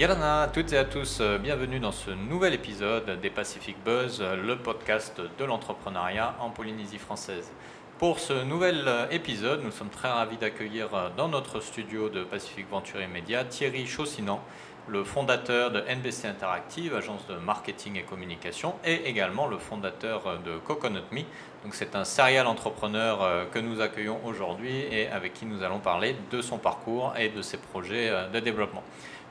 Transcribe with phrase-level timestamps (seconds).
[0.00, 4.34] Yalana toutes et à tous, euh, bienvenue dans ce nouvel épisode des Pacific Buzz, euh,
[4.34, 7.52] le podcast de l'entrepreneuriat en Polynésie française.
[7.98, 10.88] Pour ce nouvel euh, épisode, nous sommes très ravis d'accueillir
[11.18, 14.40] dans notre studio de Pacific Venture Media Thierry Chaussinan,
[14.88, 20.56] le fondateur de NBC Interactive, agence de marketing et communication, et également le fondateur de
[20.56, 21.24] Coconut Me.
[21.62, 26.16] Donc c'est un serial entrepreneur que nous accueillons aujourd'hui et avec qui nous allons parler
[26.30, 28.82] de son parcours et de ses projets de développement.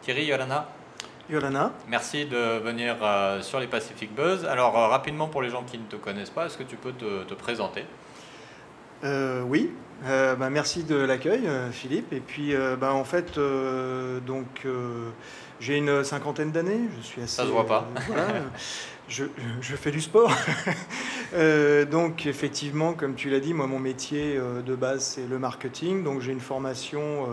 [0.01, 0.65] Thierry, Yolana
[1.29, 1.73] Yolana.
[1.89, 4.45] Merci de venir euh, sur les Pacific Buzz.
[4.45, 6.93] Alors, euh, rapidement, pour les gens qui ne te connaissent pas, est-ce que tu peux
[6.93, 7.83] te, présenter?
[9.03, 9.71] Euh, Oui,
[10.03, 12.13] bah, merci de l'accueil, Philippe.
[12.13, 13.37] Et puis, bah, en fait,
[14.25, 14.65] donc,
[15.59, 16.81] j'ai une cinquantaine d'années.
[16.97, 17.35] Je suis assez.
[17.35, 17.87] Ça se voit pas.
[19.09, 19.25] je,
[19.59, 20.31] je, fais du sport.
[21.91, 26.05] donc, effectivement, comme tu l'as dit, moi, mon métier de base, c'est le marketing.
[26.05, 27.27] Donc, j'ai une formation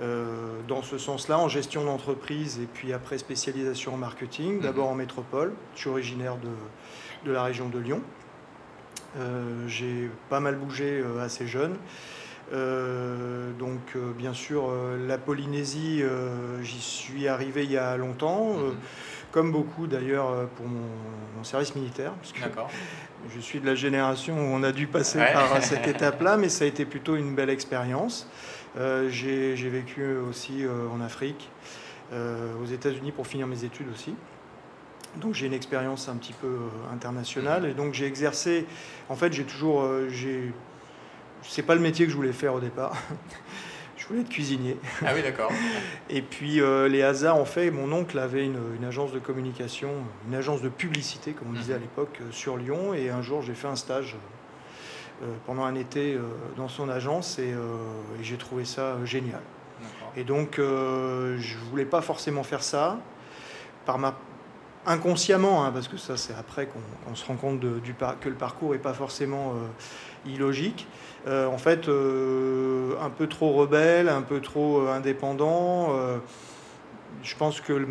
[0.00, 4.60] euh, dans ce sens-là, en gestion d'entreprise et puis après spécialisation en marketing, mhm.
[4.62, 5.52] d'abord en métropole.
[5.74, 8.00] Je suis originaire de, de la région de Lyon.
[9.18, 11.76] Euh, j'ai pas mal bougé euh, assez jeune.
[13.58, 14.72] donc bien sûr
[15.06, 16.02] la Polynésie,
[16.62, 18.76] j'y suis arrivé il y a longtemps, mhm.
[19.32, 22.12] comme beaucoup d'ailleurs pour mon, service militaire.
[23.34, 26.64] je suis de la génération où on a dû passer par cette étape-là, mais ça
[26.64, 28.26] a été plutôt une belle expérience.
[28.78, 31.50] Euh, j'ai vécu aussi euh, en Afrique,
[32.12, 34.14] euh, aux États-Unis pour finir mes études aussi.
[35.16, 36.56] Donc j'ai une expérience un petit peu
[36.92, 38.64] internationale et donc j'ai exercé.
[39.08, 40.52] En fait, j'ai toujours, j'ai,
[41.42, 42.96] c'est pas le métier que je voulais faire au départ.
[43.96, 44.76] je voulais être cuisinier.
[45.04, 45.50] Ah oui, d'accord.
[46.10, 47.72] et puis les hasards ont fait.
[47.72, 49.90] Mon oncle avait une, une, agence de communication,
[50.28, 51.82] une agence de publicité, comme on disait à mhm.
[51.82, 52.94] l'époque, sur Lyon.
[52.94, 54.16] Et un jour, j'ai fait un stage
[55.46, 56.20] pendant un été euh,
[56.56, 57.76] dans son agence et, euh,
[58.22, 59.40] j'ai trouvé ça génial.
[60.16, 62.98] Et donc, je voulais pas forcément faire ça.
[63.86, 64.14] Par ma
[64.84, 68.72] inconsciemment, hein, parce que ça c'est après qu'on se rend compte du que le parcours
[68.72, 69.54] n'est pas forcément
[70.26, 70.86] illogique.
[71.26, 75.94] en fait, un peu trop rebelle, un peu trop indépendant.
[77.22, 77.86] je pense que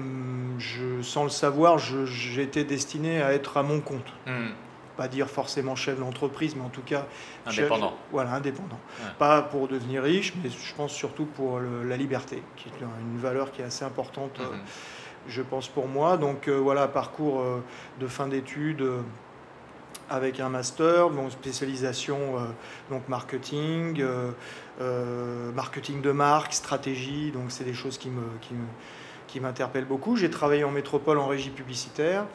[0.57, 4.13] je, sans le savoir, j'étais destiné à être à mon compte.
[4.27, 4.49] Hmm
[4.99, 7.05] pas dire forcément chef d'entreprise, mais en tout cas
[7.45, 7.93] indépendant.
[8.11, 8.79] voilà, indépendant.
[9.17, 13.53] Pas pour devenir riche, mais je pense surtout pour la liberté, qui est une valeur
[13.53, 14.45] qui est assez importante, mhm.
[14.45, 14.57] euh,
[15.29, 16.17] je pense pour moi.
[16.17, 17.63] Donc euh, voilà, parcours euh,
[18.01, 18.85] de fin d'études
[20.09, 22.35] avec un master, bon, spécialisation
[22.89, 24.03] donc marketing,
[25.55, 27.31] marketing de marque, stratégie.
[27.31, 28.53] Donc c'est des choses qui me qui
[29.29, 30.15] qui m'interpellent beaucoup.
[30.15, 32.25] J'ai travaillé en métropole en régie publicitaire.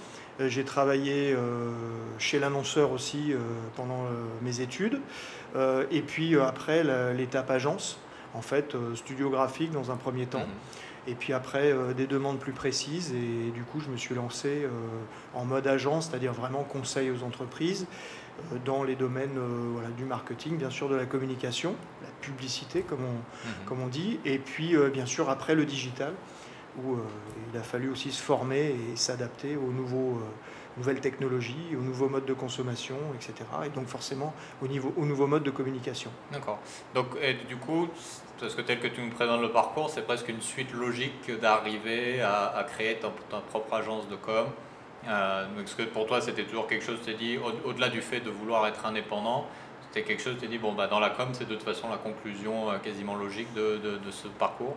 [0.41, 1.73] Euh, j'ai travaillé euh,
[2.19, 3.39] chez l'annonceur aussi euh,
[3.77, 4.07] pendant
[4.43, 5.01] mes études.
[5.91, 6.83] et puis après,
[7.15, 7.99] l'étape agence,
[8.35, 10.41] en fait, studio graphique dans un premier temps.
[10.41, 11.07] Mhm.
[11.07, 13.13] Et puis après, des demandes plus précises.
[13.13, 14.67] Et, du coup, je me suis lancé
[15.35, 17.87] en mode agence, c'est-à-dire vraiment conseil aux entreprises
[18.65, 19.39] dans les domaines
[19.75, 24.19] voilà, du marketing, bien sûr de la communication, la publicité, comme on, comme on dit.
[24.25, 26.13] Et puis, bien sûr, après le digital
[26.83, 26.99] où euh,
[27.53, 32.09] il a fallu aussi se former et s'adapter aux nouveaux, euh, nouvelles technologies, aux nouveaux
[32.09, 33.35] modes de consommation, etc.
[33.65, 36.11] Et donc forcément au niveau, aux nouveaux modes de communication.
[36.33, 36.59] D'accord.
[36.95, 37.89] Donc et du coup,
[38.41, 42.21] parce que tel que tu nous présentes le parcours, c'est presque une suite logique d'arriver
[42.21, 44.47] à, créer ta, propre agence de com.
[45.07, 48.21] Euh, est-ce que pour toi c'était toujours quelque chose, tu t'es dit, au-delà du fait
[48.21, 49.47] de vouloir être indépendant,
[49.83, 51.91] c'était quelque chose, tu t'es dit, bon, bah, dans la com, c'est de toute façon
[51.91, 54.77] la conclusion quasiment logique de ce parcours?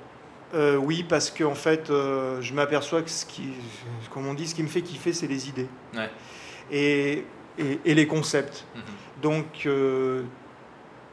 [0.53, 3.49] Euh, oui, parce qu'en fait, euh, je m'aperçois que ce qui,
[4.11, 5.67] comme on dit, ce qui me fait kiffer, c'est les idées
[6.71, 7.25] et,
[7.57, 8.65] et, les concepts.
[8.75, 8.81] Mhm.
[9.21, 10.23] Donc, euh,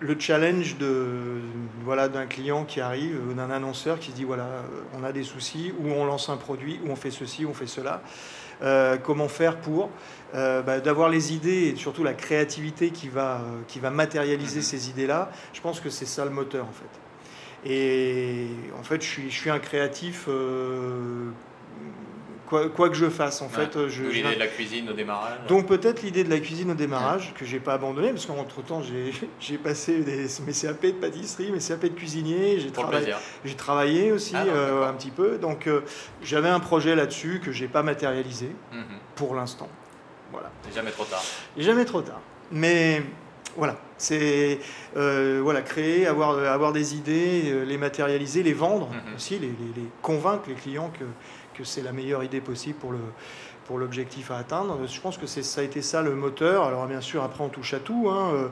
[0.00, 1.40] le challenge de
[1.84, 4.46] voilà d'un client qui arrive, d'un annonceur qui se dit voilà,
[4.98, 7.54] on a des soucis, ou on lance un produit, ou on fait ceci, ou on
[7.54, 8.02] fait cela.
[9.02, 9.90] comment faire pour
[10.32, 14.64] bah, d'avoir les idées et surtout la créativité qui va, qui va matérialiser mhm.
[14.64, 15.30] ces idées-là.
[15.52, 17.03] Je pense que c'est ça le moteur en fait.
[17.64, 18.46] Et
[18.78, 20.26] en fait, je suis, je suis un créatif.
[20.28, 21.31] Euh,
[22.46, 23.76] quoi, quoi, que je fasse, en fait.
[23.76, 25.38] l'idée de la cuisine au démarrage.
[25.49, 28.82] Donc peut-être l'idée de la cuisine au démarrage, que j'ai pas abandonné, parce qu'entre-temps,
[29.40, 33.14] j'ai passé des, mes CAP de pâtisserie, mes CAP de cuisinier, j'ai travaillé,
[33.56, 35.38] travaillé aussi ah euh, un petit peu.
[35.38, 35.81] Donc euh,
[36.22, 38.84] j'avais un projet là-dessus que j'ai pas matérialisé mhm.
[39.14, 39.69] pour l'instant.
[40.32, 40.50] Voilà.
[40.75, 41.22] jamais trop tard.
[41.56, 42.20] jamais trop tard.
[42.50, 43.02] Mais
[43.56, 44.58] voilà, c'est
[44.96, 49.14] euh, voilà, créer, avoir, avoir des idées, euh, les matérialiser, les vendre mhm.
[49.14, 49.52] aussi, les,
[50.02, 51.04] convaincre les clients que,
[51.56, 53.00] que c'est la meilleure idée possible pour le
[53.66, 54.78] pour l'objectif à atteindre.
[54.86, 56.64] Je pense que ça a été ça le moteur.
[56.64, 58.10] Alors bien sûr, après on touche à tout.
[58.10, 58.50] Hein.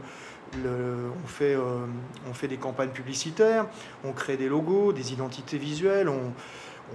[0.63, 1.87] Le, on, fait, euh,
[2.29, 3.67] on fait des campagnes publicitaires,
[4.05, 6.33] on crée des logos, des identités visuelles, on,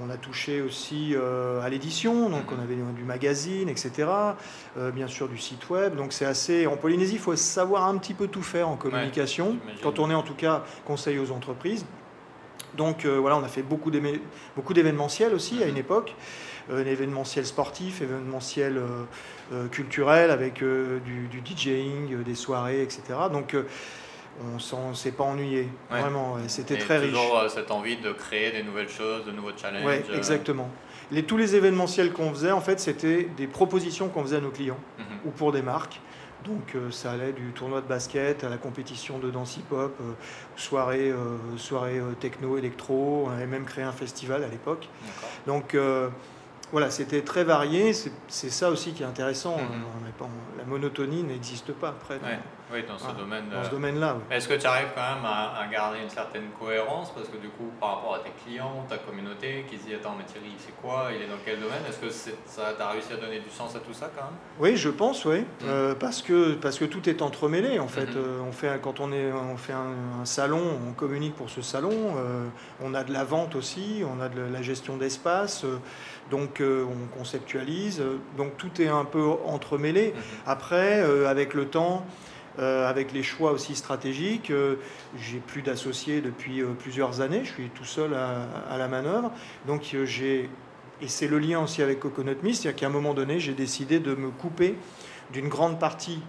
[0.01, 4.09] on a touché aussi euh, à l'édition, donc on avait du magazine, etc.
[4.77, 5.95] Euh, bien sûr du site web.
[5.95, 6.67] Donc c'est assez.
[6.67, 10.15] En Polynésie, il faut savoir un petit peu tout faire en communication, quand on est
[10.15, 11.85] en tout cas conseil aux entreprises.
[12.75, 16.15] Donc euh, voilà, on a fait beaucoup d'événementiels aussi à une époque.
[16.69, 18.81] Un événementiel sportif, événementiel
[19.71, 23.01] culturel avec du, du, DJing, des soirées, etc.
[23.31, 23.55] Donc
[24.73, 25.69] on ne s'est pas ennuyé.
[25.89, 27.09] Vraiment, c'était très riche.
[27.11, 29.85] Toujours euh, cette envie de créer des nouvelles choses, de nouveaux challenges.
[29.85, 30.17] Oui, euh.
[30.17, 30.69] exactement.
[31.11, 34.51] Les, tous les événementiels qu'on faisait, en fait, c'était des propositions qu'on faisait à nos
[34.51, 35.05] clients mhm.
[35.25, 35.99] ou pour des marques.
[36.45, 39.99] Donc euh, ça allait du tournoi de basket à la compétition de danse hip-hop,
[40.55, 41.11] soirée,
[41.57, 43.25] soirée techno, électro.
[43.27, 44.87] On avait même créé un festival à l'époque.
[45.45, 45.75] Donc
[46.71, 47.91] voilà, c'était très varié.
[48.27, 49.57] C'est ça aussi qui est intéressant.
[49.57, 50.27] Mhm.
[50.57, 52.19] la monotonie n'existe pas après.
[52.71, 53.45] Oui, dans ce ah, domaine.
[53.49, 54.17] Dans ce domaine-là.
[54.29, 57.11] Est-ce que tu arrives quand même à, garder une certaine cohérence?
[57.11, 60.15] Parce que du coup, par rapport à tes clients, ta communauté, qui se dit Attends,
[60.17, 61.09] mais Thierry, c'est quoi?
[61.15, 61.81] Il est dans quel domaine?
[61.87, 62.09] Est-ce que
[62.45, 64.33] ça t'a réussi à donner du sens à tout ça quand même?
[64.59, 65.41] Oui, je pense, oui.
[65.41, 65.45] Mmh.
[65.65, 68.07] Euh, parce, que, parce que tout est entremêlé en fait.
[68.07, 68.17] Mmh.
[68.17, 71.91] Euh, on fait quand on, est, on fait un, salon, on communique pour ce salon.
[72.17, 72.45] Euh,
[72.83, 75.65] on a de la vente aussi, on a de la gestion d'espace.
[76.29, 78.03] donc on conceptualise.
[78.35, 80.13] donc tout est un peu entremêlé.
[80.13, 80.19] Mmh.
[80.45, 82.05] Après, avec le temps,
[82.59, 84.49] euh, avec les choix aussi stratégiques.
[84.49, 84.77] Euh,
[85.19, 89.31] j'ai plus d'associés depuis euh, plusieurs années, je suis tout seul à, la manœuvre.
[89.67, 90.49] Donc j'ai,
[91.01, 93.99] et c'est le lien aussi avec Coconut Mist, c'est-à-dire qu'à un moment donné, j'ai décidé
[93.99, 94.75] de me couper
[95.31, 96.19] d'une grande partie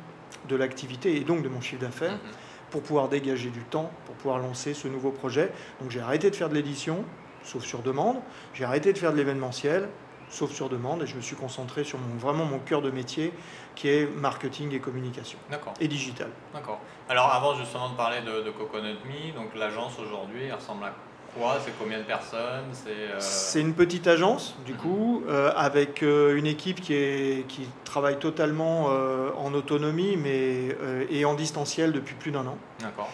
[0.48, 2.30] de l'activité et donc de mon chiffre d'affaires mhm.
[2.70, 5.50] pour pouvoir dégager du temps, pour pouvoir lancer ce nouveau projet.
[5.80, 7.04] Donc j'ai arrêté de faire de l'édition,
[7.42, 8.16] sauf sur demande.
[8.52, 9.88] J'ai arrêté de faire de l'événementiel,
[10.30, 13.32] sauf sur demande, et je me suis concentré sur mon, vraiment mon cœur de métier,
[13.74, 15.38] qui est marketing et communication,
[15.80, 16.28] et digital.
[16.52, 16.80] D'accord.
[17.08, 20.94] Alors avant justement de parler de, Coconut Me, donc l'agence aujourd'hui, ressemble à
[21.36, 21.56] quoi?
[21.64, 22.64] C'est combien de personnes?
[22.88, 24.78] Euh, C'est une petite agence, du mhm.
[24.78, 28.88] coup, euh, avec euh, une équipe qui, est, qui travaille totalement
[29.36, 30.76] en autonomie mais,
[31.10, 32.58] et en distanciel depuis plus d'un an.
[32.80, 33.08] D'accord.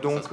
[0.00, 0.24] donc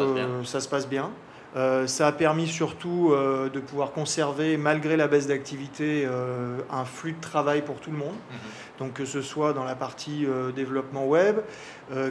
[0.46, 1.12] ça se passe bien.
[1.56, 6.86] Euh, ça a permis surtout euh, de pouvoir conserver, malgré la baisse d'activité, euh, un
[6.86, 8.16] flux de travail pour tout le monde.
[8.32, 8.38] Mhm.
[8.80, 10.26] Donc que ce soit dans la partie
[10.56, 11.40] développement web,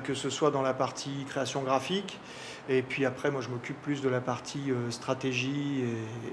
[0.04, 2.20] que ce soit dans la partie création graphique.
[2.68, 5.82] Et puis après, moi, je m'occupe plus de la partie stratégie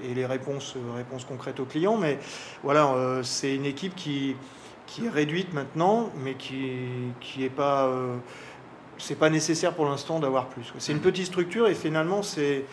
[0.04, 1.96] et, les réponses, réponses concrètes aux clients.
[1.96, 2.18] Mais
[2.62, 4.36] voilà, c'est une équipe qui,
[4.86, 6.90] qui est réduite maintenant, mais qui
[7.38, 7.90] n'est pas
[8.98, 10.72] c'est pas nécessaire pour l'instant d'avoir plus.
[10.78, 11.04] C'est une mhm.
[11.04, 12.64] petite structure et finalement c'est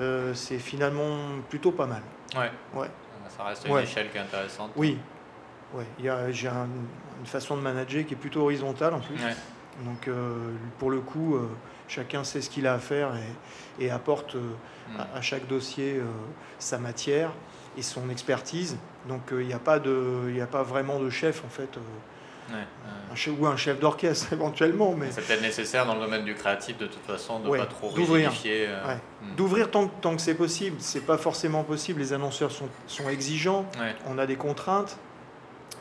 [0.00, 1.18] euh, c'est finalement
[1.48, 2.02] plutôt pas mal.
[2.34, 2.50] Ouais.
[2.74, 2.88] ouais.
[3.36, 4.72] Ça reste une échelle qui est intéressante.
[4.76, 4.98] Oui.
[5.74, 5.84] Ouais.
[6.32, 9.18] J'ai une façon de manager qui est plutôt horizontale en plus.
[9.84, 11.48] Donc euh, pour le coup, euh,
[11.86, 13.12] chacun sait ce qu'il a à faire
[13.78, 15.00] et, apporte mm.
[15.14, 16.00] à, chaque dossier
[16.58, 17.30] sa matière
[17.76, 18.76] et son expertise.
[19.06, 21.78] Donc il n'y a, pas de, a pas vraiment de chef en fait.
[23.10, 24.94] Un chef, ou un chef d'orchestre éventuellement.
[24.94, 25.10] Mais...
[25.10, 27.92] C'est peut-être nécessaire dans le domaine du créatif de toute façon de ne pas trop
[27.92, 28.32] d'ouvrir.
[28.46, 29.36] Euh, hmm.
[29.36, 30.76] D'ouvrir tant, tant, que c'est possible.
[30.78, 32.00] C'est pas forcément possible.
[32.00, 33.66] Les annonceurs sont, sont exigeants.
[34.06, 34.98] On a des contraintes.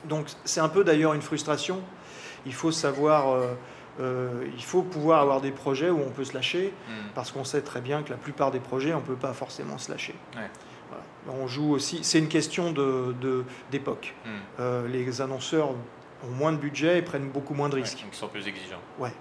[0.06, 1.82] Donc c'est un peu d'ailleurs une frustration.
[2.46, 3.32] Il faut savoir.
[3.32, 3.54] Euh,
[4.00, 7.10] euh, il faut pouvoir avoir des projets où on peut se lâcher, hmm.
[7.16, 9.78] parce qu'on sait très bien que la plupart des projets, on ne peut pas forcément
[9.78, 10.16] se lâcher.
[11.28, 12.72] On joue aussi, c'est une question
[13.72, 14.16] d'époque.
[14.26, 14.88] De, hmm.
[14.88, 15.72] les annonceurs
[16.24, 18.02] ont moins de budget et prennent beaucoup moins de risques.
[18.02, 18.82] donc ils sont plus exigeants.
[18.98, 19.12] Ouais.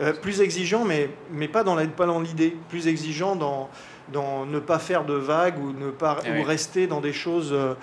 [0.00, 1.76] Euh, plus exigeants, mais, mais pas dans
[2.20, 2.56] l'idée.
[2.68, 3.68] Plus exigeants dans,
[4.12, 7.50] dans ne pas faire de vagues ou, ne pas, eh ou rester dans des choses
[7.52, 7.74] euh,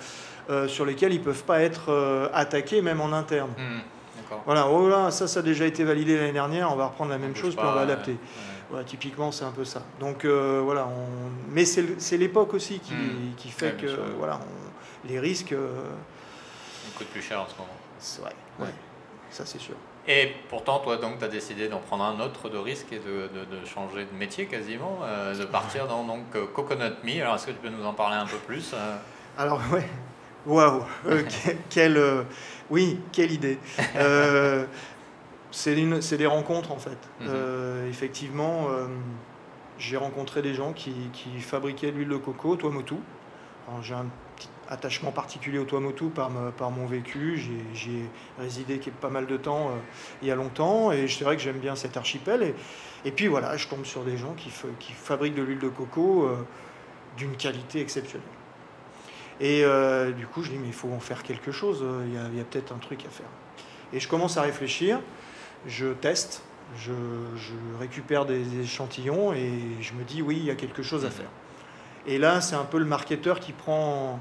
[0.48, 3.50] euh, sur lesquelles ils ne peuvent pas être attaqués, même en interne.
[3.56, 7.10] Mmh, voilà, oh là, ça, ça a déjà été validé l'année dernière, on va reprendre
[7.10, 8.16] la même chose, puis on va adapter.
[8.70, 9.82] Voilà, typiquement, c'est un peu ça.
[10.00, 11.30] Donc voilà, on...
[11.50, 13.34] mais c'est l'époque aussi qui, mmh.
[13.36, 13.86] qui fait que
[14.18, 14.40] voilà,
[15.04, 15.52] les risques.
[15.52, 18.26] Ils coûtent plus cher en ce moment.
[18.26, 18.68] Ouais, ouais.
[19.30, 19.76] ça c'est sûr.
[20.08, 23.28] Et pourtant, toi, donc, tu as décidé d'en prendre un autre de risque et de,
[23.28, 27.20] de, changer de métier quasiment, euh, de partir dans donc, euh, Coconut Me.
[27.20, 28.96] Alors, est-ce que tu peux nous en parler un peu plus euh?
[29.36, 29.88] Alors, ouais,
[30.46, 30.84] waouh,
[31.70, 32.00] quelle,
[32.70, 33.58] oui, quelle idée.
[35.50, 36.98] c'est des rencontres en fait.
[37.20, 37.88] Mhm.
[37.90, 38.68] effectivement,
[39.78, 42.94] j'ai rencontré des gens qui, qui fabriquaient l'huile de coco, Tuamotu.
[43.82, 44.06] J'ai un
[44.68, 47.40] attachement particulier au Tuamotu par, par mon vécu.
[47.74, 48.04] J'ai
[48.38, 49.72] résidé pas mal de temps euh,
[50.22, 52.42] il y a longtemps et c'est vrai que j'aime bien cet archipel.
[52.42, 52.54] Et,
[53.04, 56.24] et, puis voilà, je tombe sur des gens qui, qui fabriquent de l'huile de coco
[56.24, 56.36] euh,
[57.16, 58.28] d'une qualité exceptionnelle.
[59.40, 62.40] Et euh, du coup, je dis, mais il faut en faire quelque chose, il y
[62.40, 63.26] a, peut-être un truc à faire.
[63.92, 65.00] Et je commence à réfléchir,
[65.66, 66.42] je teste,
[66.76, 66.92] je,
[67.36, 71.10] je récupère des échantillons et je me dis, oui, il y a quelque chose à
[71.10, 71.28] faire.
[72.06, 74.20] Et là, c'est un peu le marketeur qui prend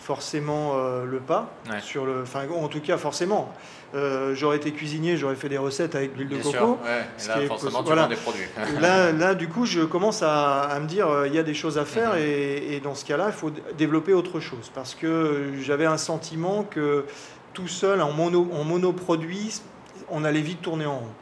[0.00, 2.22] forcément euh, le pas sur le.
[2.22, 3.52] Enfin, en tout cas, forcément.
[3.92, 6.78] Euh, j'aurais été cuisinier, j'aurais fait des recettes avec l'huile de coco.
[6.84, 8.46] là, forcément, tu des produits.
[8.80, 11.76] là, là, du coup, je commence à, me dire, euh, il y a des choses
[11.76, 12.20] à faire, mhm.
[12.20, 14.70] et, dans ce cas-là, il faut développer autre chose.
[14.74, 17.04] Parce que j'avais un sentiment que
[17.52, 19.60] tout seul, en, mono, en monoproduit,
[20.08, 21.14] on allait vite tourner en rond.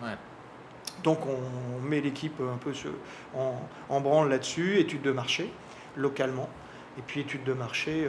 [1.04, 2.72] Donc, on met l'équipe un peu
[3.34, 3.54] en,
[3.88, 5.50] en branle là-dessus, études de marché,
[5.96, 6.50] localement,
[6.98, 8.08] et puis études de marché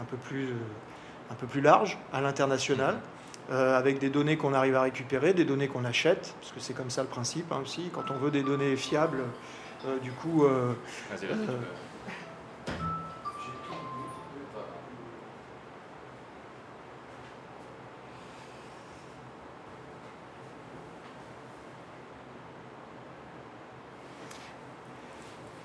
[0.00, 2.98] un peu plus, euh, un peu plus large à l'international.
[3.50, 6.74] Euh, avec des données qu'on arrive à récupérer, des données qu'on achète, parce que c'est
[6.74, 7.88] comme ça le principe hein, aussi.
[7.94, 9.22] Quand on veut des données fiables,
[9.86, 10.46] euh, du coup.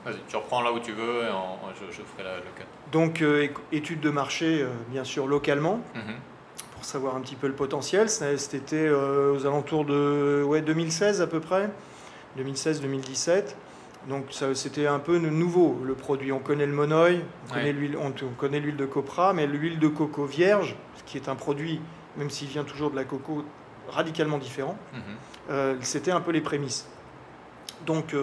[0.05, 1.29] Vas-y, tu reprends là où tu veux et
[1.79, 2.65] je, ferai le cas.
[2.91, 6.15] Donc, euh, études de marché, euh, bien sûr, localement, mhm.
[6.73, 8.09] pour savoir un petit peu le potentiel.
[8.09, 11.69] C'était euh, aux alentours de ouais, 2016 à peu près,
[12.37, 13.55] 2016-2017.
[14.09, 16.33] Donc, c'était un peu nouveau, le produit.
[16.33, 19.87] On connaît le monoï, on connaît l'huile on, connaît l'huile de copra, mais l'huile de
[19.87, 21.79] coco vierge, qui est un produit,
[22.17, 23.45] même s'il vient toujours de la coco,
[23.87, 25.77] radicalement différent, mhm.
[25.79, 26.89] c'était un peu les prémices.
[27.85, 28.13] Donc,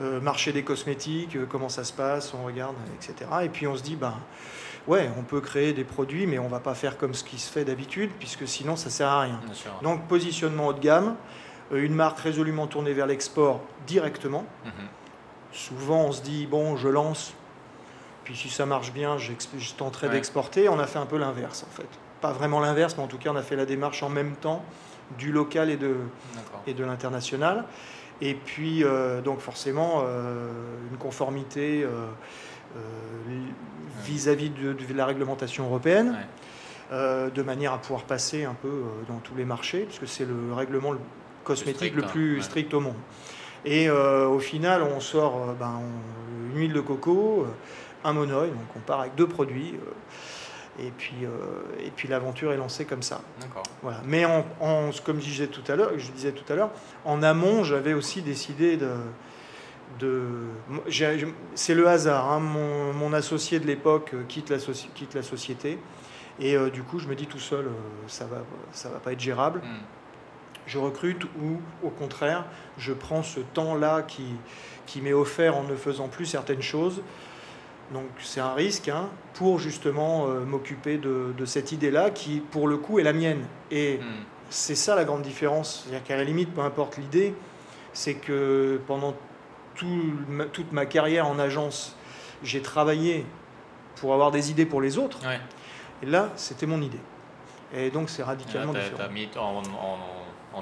[0.00, 3.30] euh, marché des cosmétiques, euh, comment ça se passe, on regarde, etc.
[3.44, 4.14] Et puis on se dit, ben
[4.88, 7.50] ouais, on peut créer des produits, mais on va pas faire comme ce qui se
[7.50, 9.40] fait d'habitude, puisque sinon ça sert à rien.
[9.82, 11.16] Donc positionnement haut de gamme,
[11.72, 14.44] euh, une marque résolument tournée vers l'export directement.
[14.64, 14.72] Mhm.
[15.52, 17.34] Souvent on se dit, bon, je lance,
[18.24, 20.68] puis si ça marche bien, je tenterai d'exporter.
[20.68, 21.88] On a fait un peu l'inverse en fait.
[22.20, 24.64] Pas vraiment l'inverse, mais en tout cas on a fait la démarche en même temps
[25.18, 25.96] du local et de,
[26.66, 27.64] et de l'international.
[28.24, 30.48] Et puis, euh, donc forcément, euh,
[30.90, 32.06] une conformité euh,
[34.02, 36.16] vis-à-vis de, la réglementation européenne,
[36.90, 40.94] de manière à pouvoir passer un peu dans tous les marchés, puisque c'est le règlement
[41.44, 42.96] cosmétique le plus strict au monde.
[43.64, 45.80] Et au final, on sort ben,
[46.52, 47.46] une huile de coco,
[48.04, 49.74] un monoï, donc on part avec deux produits.
[50.78, 53.20] Et puis, euh, et puis l'aventure est lancée comme ça.
[53.82, 54.00] Voilà.
[54.04, 54.44] Mais en,
[55.04, 56.70] comme je disais tout à l'heure, je disais tout à l'heure,
[57.04, 58.90] en amont, j'avais aussi décidé de.
[60.00, 60.24] de
[61.54, 62.32] c'est le hasard.
[62.32, 62.40] Hein.
[62.40, 65.78] Mon, mon, associé de l'époque euh, quitte la, quitte la société.
[66.40, 67.66] Et euh, du coup, je me dis tout seul,
[68.08, 68.38] ça va,
[68.72, 69.60] ça va pas être gérable.
[69.60, 69.84] Hmm.
[70.66, 72.46] Je recrute ou, au contraire,
[72.78, 74.24] je prends ce temps-là qui,
[74.86, 77.02] qui m'est offert en ne faisant plus certaines choses
[77.94, 82.76] donc c'est un risque hein, pour justement euh, m'occuper de, cette idée-là qui, pour le
[82.76, 83.44] coup, est la mienne.
[83.70, 84.24] Et hmm.
[84.50, 85.84] c'est ça la grande différence.
[85.84, 87.34] C'est-à-dire qu'à la limite, peu importe l'idée,
[87.92, 89.14] c'est que pendant
[89.76, 91.96] toute ma carrière en agence,
[92.42, 93.24] j'ai travaillé
[93.96, 95.18] pour avoir des idées pour les autres.
[96.02, 97.00] Et là, c'était mon idée.
[97.74, 98.96] Et donc c'est radicalement différent.
[98.96, 99.98] Tu as mis en, en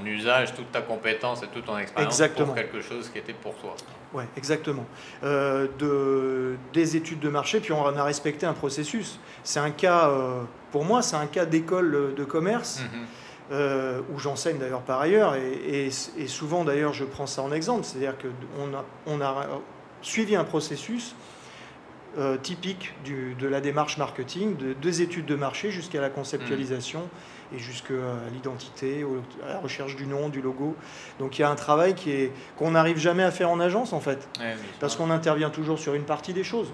[0.04, 3.75] usage toute ta compétence et toute ton expérience pour quelque chose qui était pour toi.
[4.14, 4.87] Oui, exactement.
[5.22, 9.18] Euh, de, des études de marché, puis on a respecté un processus.
[9.42, 13.06] C'est un cas, euh, pour moi, c'est un cas d'école de commerce, mhm.
[13.52, 17.84] euh, où j'enseigne d'ailleurs par ailleurs, et, et, souvent d'ailleurs je prends ça en exemple,
[17.84, 19.46] c'est-à-dire qu'on a, on a
[20.02, 21.14] suivi un processus
[22.42, 27.00] typique du, de la démarche marketing, de deux études de marché jusqu'à la conceptualisation.
[27.00, 27.08] Mhm
[27.54, 27.94] et jusqu'à
[28.32, 29.04] l'identité,
[29.44, 30.76] à la recherche du nom, du logo.
[31.18, 33.92] Donc il y a un travail qui est qu'on n'arrive jamais à faire en agence
[33.92, 34.28] en fait,
[34.80, 36.73] parce qu'on intervient toujours sur une partie des choses.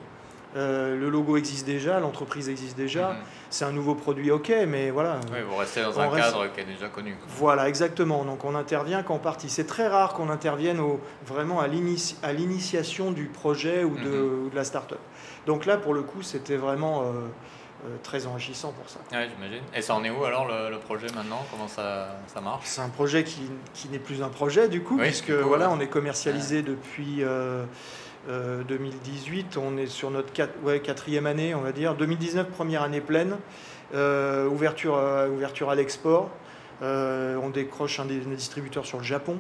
[0.56, 3.16] Euh, le logo existe déjà, l'entreprise existe déjà, mhm.
[3.50, 5.20] c'est un nouveau produit, ok, mais voilà.
[5.30, 7.14] Oui, vous restez dans un cadre qui est déjà connu.
[7.28, 8.25] Voilà, exactement.
[8.25, 9.50] Donc on intervient qu'en partie.
[9.50, 14.47] C'est très rare qu'on intervienne au, vraiment à l'initiation du projet ou de, mhm.
[14.47, 15.00] ou de la start-up.
[15.47, 17.02] Donc là, pour le coup, c'était vraiment.
[17.02, 17.26] Euh,
[17.85, 18.99] euh, très enrichissant pour ça.
[19.12, 19.62] Oui, j'imagine.
[19.73, 21.44] Et ça en est où alors le, projet maintenant?
[21.50, 22.64] Comment ça, ça marche?
[22.64, 23.42] C'est un projet qui,
[23.73, 27.23] qui n'est plus un projet du coup, puisque voilà, on est commercialisé depuis
[28.26, 28.26] 2018.
[28.26, 30.32] Euh, euh, on est sur notre
[30.64, 31.94] ouais, quatrième année, on va dire.
[31.94, 33.37] 2019, première année pleine.
[33.94, 35.00] ouverture,
[35.32, 36.30] ouverture à l'export.
[36.82, 39.38] on décroche un des distributeurs sur le Japon.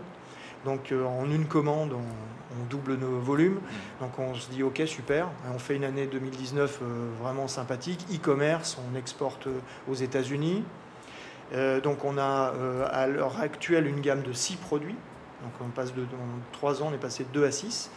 [0.64, 3.54] Donc en une commande, on, on double nos volumes.
[3.54, 4.00] Mm.
[4.00, 8.04] Donc on se dit ok super, on fait une année 2019 euh, vraiment sympathique.
[8.12, 10.64] E-commerce, on exporte euh, aux États-Unis.
[11.54, 12.52] Euh, donc on a
[12.90, 14.96] à l'heure actuelle une gamme de 6 produits.
[15.42, 16.18] Donc on passe de, dans
[16.52, 17.90] 3 ans, on est passé de 2 à 6.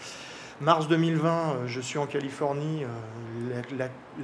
[0.62, 2.84] Mars 2020, je suis en Californie,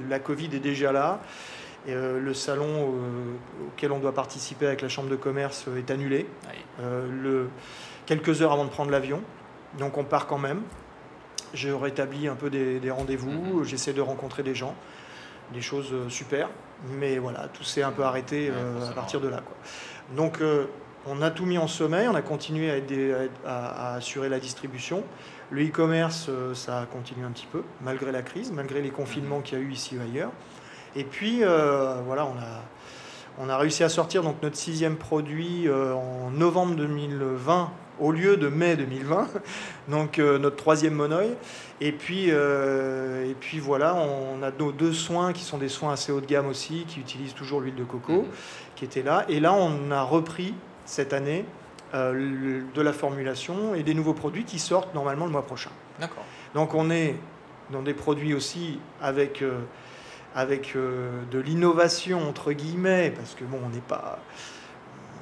[0.08, 1.20] la, Covid est déjà là.
[1.88, 2.94] Et, le salon
[3.66, 6.28] auquel on doit participer avec la Chambre de commerce est annulé.
[6.80, 7.48] le,
[8.06, 9.20] quelques heures avant de prendre l'avion.
[9.78, 10.62] Donc on part quand même.
[11.54, 13.64] je rétablis un peu des, rendez-vous, mhm.
[13.64, 14.74] j'essaie de rencontrer des gens,
[15.52, 16.48] des choses super.
[16.98, 18.52] Mais voilà, tout s'est un peu arrêté
[18.88, 19.40] à partir de là.
[19.44, 19.56] Quoi.
[20.16, 20.40] Donc
[21.06, 22.70] on a tout mis en sommeil, on a continué
[23.44, 25.02] à, assurer la distribution.
[25.50, 29.42] Le e-commerce, ça a continué un petit peu, malgré la crise, malgré les confinements mhm.
[29.42, 30.30] qu'il y a eu ici ou ailleurs.
[30.94, 32.62] Et puis, voilà, on a,
[33.40, 38.36] on a réussi à sortir donc notre sixième produit euh, en novembre 2020 au lieu
[38.36, 39.28] de mai 2020,
[39.88, 41.34] donc euh, notre troisième monoï.
[41.80, 45.92] Et puis, euh, et puis voilà, on a nos deux soins qui sont des soins
[45.92, 48.28] assez haut de gamme aussi, qui utilisent toujours l'huile de coco, mhm.
[48.74, 49.24] qui étaient là.
[49.28, 51.44] Et là, on a repris cette année
[51.94, 55.70] de la formulation et des nouveaux produits qui sortent normalement le mois prochain.
[55.98, 56.24] D'accord.
[56.54, 57.14] Donc on est
[57.70, 59.42] dans des produits aussi avec
[60.38, 64.18] avec euh, de l'innovation entre guillemets, parce que bon, on n'est pas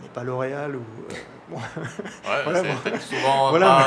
[0.09, 0.83] pas L'Oréal ou
[1.13, 1.15] euh,
[1.55, 3.85] ouais, souvent voilà,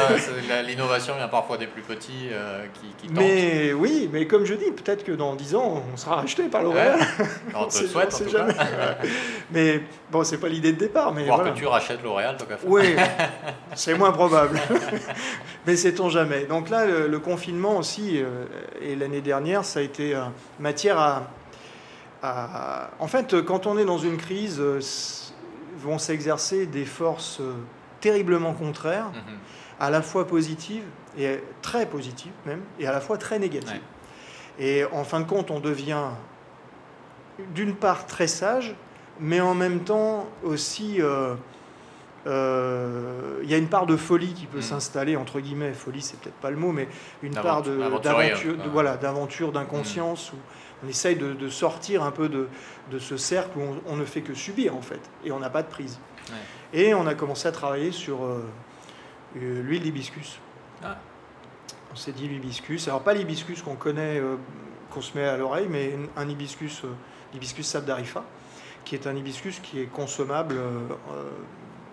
[0.65, 3.17] l'innovation vient parfois des plus petits euh, qui, qui, tentent.
[3.17, 6.63] Mais oui, mais comme je dis, peut-être que dans 10 ans, on sera racheté par
[6.63, 6.99] L'Oréal.
[7.55, 8.53] on te souhaite, en tout jamais.
[9.51, 11.13] mais bon, c'est pas l'idée de départ.
[11.13, 12.95] Mais Voir que tu rachètes L'Oréal, qu'à Oui,
[13.75, 14.57] c'est moins probable.
[15.67, 16.45] mais sait-on jamais.
[16.45, 18.45] Donc là, le, confinement aussi, euh,
[18.81, 20.21] et l'année dernière, ça a été euh,
[20.59, 21.23] matière à,
[22.23, 24.61] à, En fait, quand on est dans une crise
[25.81, 27.53] vont s'exercer des forces euh,
[27.99, 29.37] terriblement contraires, mhm.
[29.79, 30.83] à la fois positives
[31.17, 33.81] et très positives même, et à la fois très négatives.
[34.59, 36.05] Et en fin de compte, on devient
[37.55, 38.75] d'une part très sage,
[39.19, 41.35] mais en même temps aussi, euh,
[42.27, 44.63] euh, il y a une part de folie qui peut mhm.
[44.63, 46.87] s'installer, entre guillemets, folie c'est peut-être pas le mot, mais
[47.23, 50.39] une part d'aventure, de, voilà, d'aventure, d'inconscience, mhm.
[50.39, 50.41] où
[50.83, 52.47] on essaye de, sortir un peu de,
[52.99, 55.69] ce cercle où on, ne fait que subir en fait, et on n'a pas de
[55.69, 55.99] prise.
[56.73, 58.45] Et on a commencé à travailler sur euh,
[59.37, 60.39] euh, l'huile d'hibiscus.
[60.83, 60.97] Ah.
[61.91, 64.35] On s'est dit l'hibiscus, alors pas l'hibiscus qu'on connaît, euh,
[64.91, 66.83] qu'on se met à l'oreille, mais un hibiscus,
[67.33, 68.23] l'hibiscus sabdarifa,
[68.85, 70.55] qui est un hibiscus qui est consommable.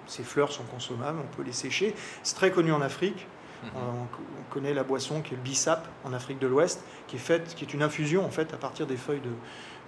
[0.06, 1.94] ses fleurs sont consommables, on peut les sécher.
[2.22, 3.26] C'est très connu en Afrique.
[3.64, 3.70] Mhm.
[3.76, 4.06] On,
[4.48, 7.64] connaît la boisson qui est le bissap en Afrique de l'Ouest, qui est faite, qui
[7.64, 9.20] est une infusion en fait à partir des feuilles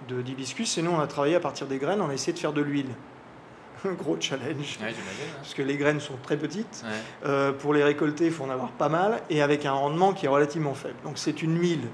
[0.07, 0.77] de, d'hibiscus.
[0.77, 2.61] Et nous, on a travaillé à partir des graines, on a essayé de faire de
[2.61, 2.89] l'huile.
[3.85, 4.77] Un gros challenge.
[4.83, 4.91] Hein.
[5.37, 6.83] Parce que les graines sont très petites.
[7.25, 9.21] Euh, pour les récolter, il faut en avoir pas mal.
[9.29, 10.97] Et avec un rendement qui est relativement faible.
[11.03, 11.87] Donc c'est une huile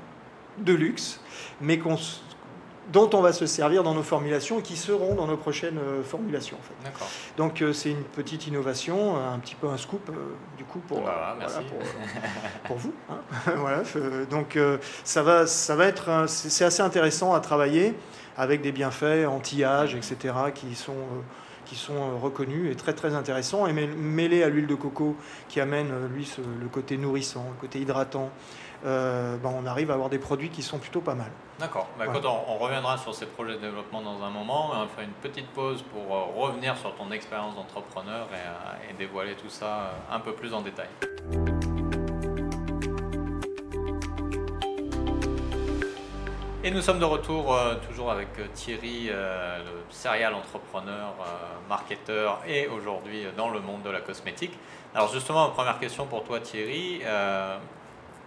[0.58, 1.22] de luxe,
[1.62, 1.98] mais qu'on
[2.92, 6.04] dont on va se servir dans nos formulations et qui seront dans nos prochaines euh,
[6.04, 6.58] formulations.
[6.58, 7.06] En fait.
[7.38, 11.02] Donc euh, c'est une petite innovation, un petit peu un scoop euh, du coup pour,
[11.02, 11.38] voilà,
[12.66, 12.94] pour, vous.
[13.10, 13.20] Hein.
[13.58, 13.84] voilà,
[14.30, 14.58] donc
[15.04, 17.94] ça va, ça va être, c'est assez intéressant à travailler
[18.38, 20.34] avec des bienfaits anti-âge, etc.
[20.54, 20.94] qui sont
[21.66, 25.16] qui sont reconnus et très très intéressants et mêlés à l'huile de coco
[25.50, 28.30] qui amène lui le côté nourrissant, le côté hydratant,
[28.86, 31.32] ben, on arrive à avoir des produits qui sont plutôt pas mal.
[31.58, 31.88] D'accord.
[31.98, 34.72] Bah, on, reviendra sur ces projets de développement dans un moment.
[34.74, 38.92] On va faire une petite pause pour euh, revenir sur ton expérience d'entrepreneur et, euh,
[38.92, 40.88] et, dévoiler tout ça euh, un peu plus en détail.
[46.66, 47.56] Et nous sommes de retour
[47.88, 51.14] toujours avec Thierry, le serial entrepreneur,
[51.70, 54.58] marketeur et aujourd'hui dans le monde de la cosmétique.
[54.96, 57.04] Alors justement, première question pour toi Thierry.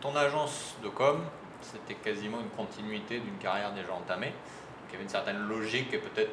[0.01, 1.21] Ton agence de com,
[1.61, 4.33] c'était quasiment une continuité d'une carrière déjà entamée.
[4.89, 6.31] il y avait une certaine logique et peut-être,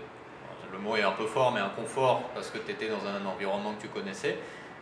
[0.72, 3.26] le mot est un peu fort, mais un confort parce que tu étais dans un
[3.26, 4.38] environnement que tu connaissais.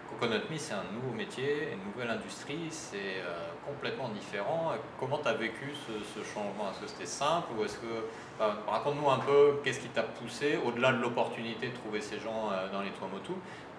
[0.09, 4.73] Coconut Me, c'est un nouveau métier, une nouvelle industrie, c'est euh, complètement différent.
[4.99, 6.69] Comment tu as vécu ce, changement?
[6.69, 8.07] Est-ce que c'était simple ou est-ce que.
[8.67, 12.69] Raconte-nous un peu qu'est-ce qui t'a poussé, au-delà de l'opportunité de trouver ces gens euh,
[12.71, 13.33] dans les Tuamotu,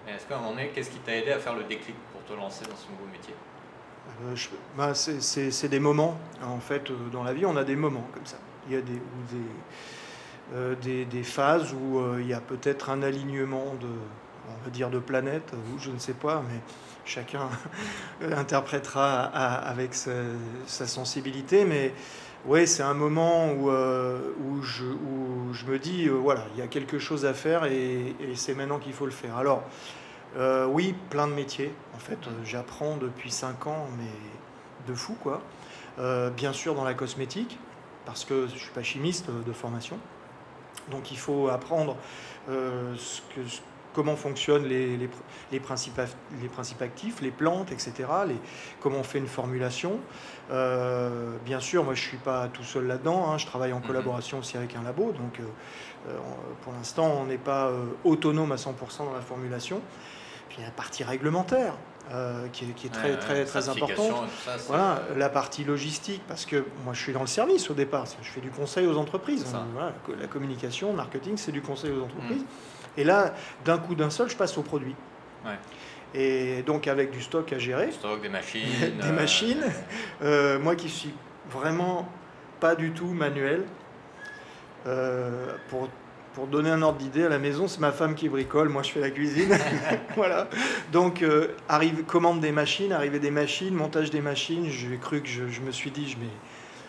[0.05, 2.23] mais est-ce qu'à un moment donné, qu'est-ce qui t'a aidé à faire le déclic pour
[2.23, 3.33] te lancer dans ce nouveau métier?
[4.23, 4.35] Euh,
[4.77, 8.25] bah, c'est des moments, en fait, euh, dans la vie, on a des moments comme
[8.25, 8.37] ça.
[8.67, 9.03] Il y a des, des,
[10.53, 14.99] euh, des, phases où il y a peut-être un alignement de, on va dire, de
[14.99, 16.59] planètes, ou je ne sais pas, mais
[17.05, 17.49] chacun
[18.35, 20.13] interprétera avec sa,
[20.65, 21.65] sensibilité.
[21.65, 21.93] Mais
[22.45, 26.67] oui, c'est un moment où, où, je, où, je, me dis, voilà, il y a
[26.67, 29.37] quelque chose à faire et, et c'est maintenant qu'il faut le faire.
[29.37, 29.63] Alors,
[30.37, 31.73] euh, oui, plein de métiers.
[31.95, 35.41] En fait, euh, j'apprends depuis 5 ans, mais de fou, quoi.
[35.99, 37.57] Euh, bien sûr, dans la cosmétique,
[38.05, 39.97] parce que je ne suis pas chimiste de formation.
[40.91, 41.95] Donc, il faut apprendre
[42.47, 43.41] ce que,
[43.93, 44.97] comment fonctionnent les,
[45.51, 45.99] les, principes,
[46.41, 47.93] les principes actifs, les plantes, etc.,
[48.81, 49.99] comment on fait une formulation.
[50.49, 53.39] bien sûr, moi je ne suis pas tout seul là-dedans, hein.
[53.39, 53.87] je travaille en mhm.
[53.87, 55.41] collaboration aussi avec un labo, donc
[56.61, 57.71] pour l'instant on n'est pas
[58.03, 59.81] autonome à 100% dans la formulation
[60.55, 61.73] Puis il y a la partie réglementaire.
[62.53, 64.29] qui, est, très, très, très importante.
[64.67, 68.29] voilà, la partie logistique, parce que moi je suis dans le service au départ, je
[68.29, 69.45] fais du conseil aux entreprises.
[70.17, 72.43] la communication, le marketing, c'est du conseil aux entreprises.
[72.43, 72.99] Mm.
[72.99, 73.33] Et là,
[73.65, 74.95] d'un coup d'un seul, je passe au produit.
[76.13, 77.87] Et donc avec du stock à gérer.
[77.87, 78.69] Du stock, des machines.
[79.01, 79.65] des machines.
[80.23, 81.13] Euh, moi qui suis
[81.49, 82.07] vraiment
[82.61, 83.65] pas du tout manuel,
[84.87, 85.89] euh, pour,
[86.35, 88.91] pour donner un ordre d'idée, à la maison, c'est ma femme qui bricole, moi je
[88.91, 89.57] fais la cuisine.
[90.15, 90.49] voilà.
[90.91, 95.29] Donc, euh, arrive, commande des machines, arriver des machines, montage des machines, j'ai cru que
[95.29, 96.31] je, je, me suis dit, je mets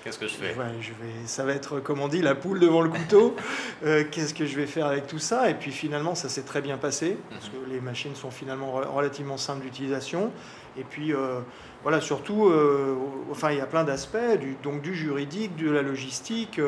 [0.06, 0.54] Qu'est-ce que je fais?
[0.80, 3.35] Je vais, Ça va être, comme on dit, la poule devant le couteau.
[3.85, 5.50] Euh, qu'est-ce que je vais faire avec tout ça?
[5.50, 9.37] Et puis finalement, ça s'est très bien passé, parce que les machines sont finalement relativement
[9.37, 10.32] simples d'utilisation.
[10.78, 11.40] Et puis, euh,
[11.82, 12.96] voilà, surtout, euh,
[13.30, 16.59] enfin, il y a plein d'aspects, du, donc du juridique, de la logistique,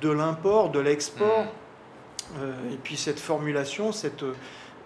[0.00, 1.44] de l'import, de l'export.
[1.44, 1.67] Mm.
[2.36, 4.24] Et puis cette formulation, cette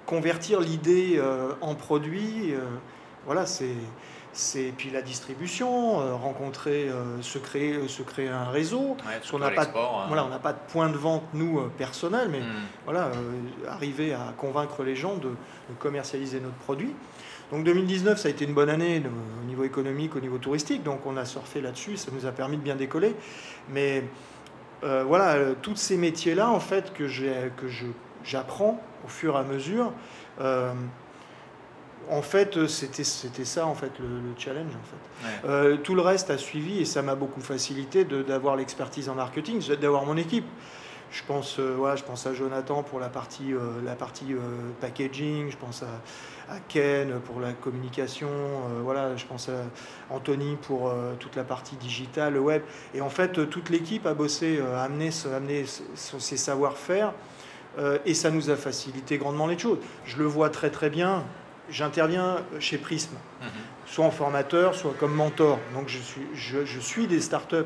[0.07, 1.20] convertir l'idée
[1.61, 2.55] en produit,
[3.26, 3.74] voilà, c'est
[4.33, 8.96] c'est puis la distribution, euh, rencontrer, euh, se, créer, euh, se créer un réseau.
[9.33, 10.05] on n'a pas, de, hein.
[10.09, 12.64] voilà, on n'a pas de point de vente nous personnel, mais hmm.
[12.85, 13.11] voilà,
[13.68, 15.31] arriver à convaincre les gens de,
[15.78, 16.94] commercialiser notre produit.
[17.50, 19.02] Donc 2019, ça a été une bonne année
[19.42, 22.57] au niveau économique, au niveau touristique, donc on a surfé là-dessus, ça nous a permis
[22.57, 23.14] de bien décoller.
[23.70, 24.05] Mais
[24.83, 27.07] voilà, tous ces métiers-là, en fait, que
[28.25, 29.92] j'apprends au fur et à mesure
[32.11, 33.05] en fait, c'était
[33.45, 34.73] ça en fait le, challenge.
[34.73, 35.49] En fait.
[35.49, 39.62] Euh, tout le reste a suivi et ça m'a beaucoup facilité d'avoir l'expertise en marketing,
[39.77, 40.47] d'avoir mon équipe.
[41.12, 44.35] Je pense, euh, je pense à Jonathan pour la partie, euh, la partie
[44.81, 48.29] packaging, je pense à, Ken pour la communication,
[48.83, 49.53] voilà, je pense à
[50.11, 52.62] Anthony pour toute la partie digitale, le web.
[52.94, 57.14] Et en fait, toute l'équipe a bossé, a amené, amené ses savoir-faire
[58.05, 59.79] et ça nous a facilité grandement les choses.
[60.05, 61.25] Je le vois très très bien
[61.70, 63.48] j'interviens chez Prism, mhm.
[63.87, 65.59] soit en formateur, soit comme mentor.
[65.75, 67.57] Donc je suis, je, suis des startups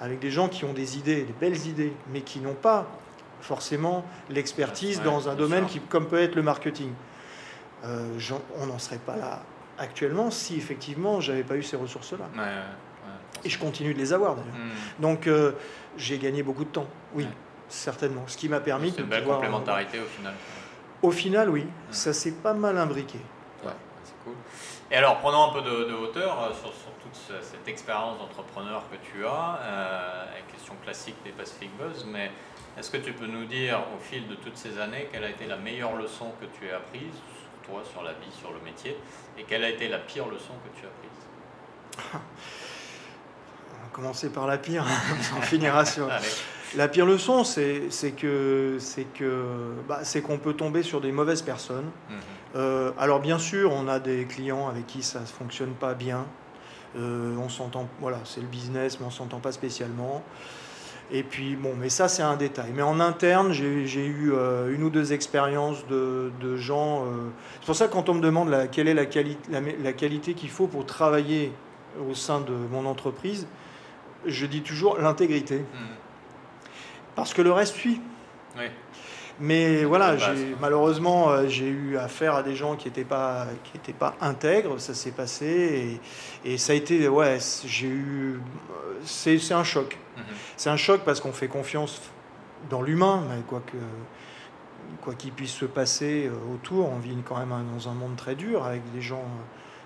[0.00, 2.86] avec des gens qui ont des idées, des belles idées, mais qui n'ont pas
[3.40, 6.92] forcément l'expertise dans un domaine qui, comme peut être le marketing.
[7.84, 8.18] Euh,
[8.56, 9.42] on n'en serait pas là
[9.78, 12.28] actuellement si effectivement j'avais pas eu ces ressources-là.
[13.44, 14.52] Et je continue de les avoir d'ailleurs.
[14.52, 14.70] Mhm.
[15.00, 15.52] Donc euh,
[15.96, 17.26] j'ai gagné beaucoup de temps, oui,
[17.68, 18.24] certainement.
[18.26, 19.02] Ce qui m'a permis de.
[19.02, 20.34] une belle complémentarité au final.
[21.00, 23.18] Au final, oui, ça s'est pas mal imbriqué.
[24.90, 29.24] Et alors, prenons un peu de, hauteur euh, sur, toute cette expérience d'entrepreneur que tu
[29.26, 32.30] as, euh, question classique des Pacific Buzz, mais
[32.78, 35.46] est-ce que tu peux nous dire au fil de toutes ces années quelle a été
[35.46, 37.14] la meilleure leçon que tu as apprise,
[37.66, 38.96] toi, sur la vie, sur le métier,
[39.38, 42.12] et quelle a été la pire leçon que tu as apprise
[43.74, 44.86] On va commencer par la pire,
[45.36, 46.08] on finira sur...
[46.76, 51.40] La pire leçon, c'est que c'est que bah, c'est qu'on peut tomber sur des mauvaises
[51.40, 51.90] personnes.
[52.10, 52.18] Mhm.
[52.56, 56.26] Euh, alors bien sûr, on a des clients avec qui ça ne fonctionne pas bien.
[56.96, 60.22] Euh, on s'entend, voilà, c'est le business, mais on s'entend pas spécialement.
[61.10, 62.72] Et puis bon, mais ça c'est un détail.
[62.74, 67.04] Mais en interne, j'ai eu euh, une ou deux expériences de, de gens.
[67.60, 69.04] c'est pour ça que quand on me demande la, quelle est la,
[69.82, 71.52] la, qualité qu'il faut pour travailler
[72.10, 73.46] au sein de mon entreprise,
[74.26, 75.58] je dis toujours l'intégrité.
[75.58, 75.96] Mhm
[77.18, 78.00] parce que le reste suit.
[79.40, 80.16] Mais voilà,
[80.60, 83.46] malheureusement, euh, j'ai eu affaire à des gens qui n'étaient pas,
[83.84, 86.00] qui pas intègres, ça s'est passé,
[86.44, 89.96] et, ça a été, ouais, j'ai eu, euh, c'est un choc.
[90.16, 90.22] Mhm.
[90.56, 92.00] C'est un choc parce qu'on fait confiance
[92.68, 93.76] dans l'humain, quoi que
[95.02, 98.34] quoi qu'il puisse se passer euh, autour, on vit quand même dans un monde très
[98.34, 99.24] dur avec des gens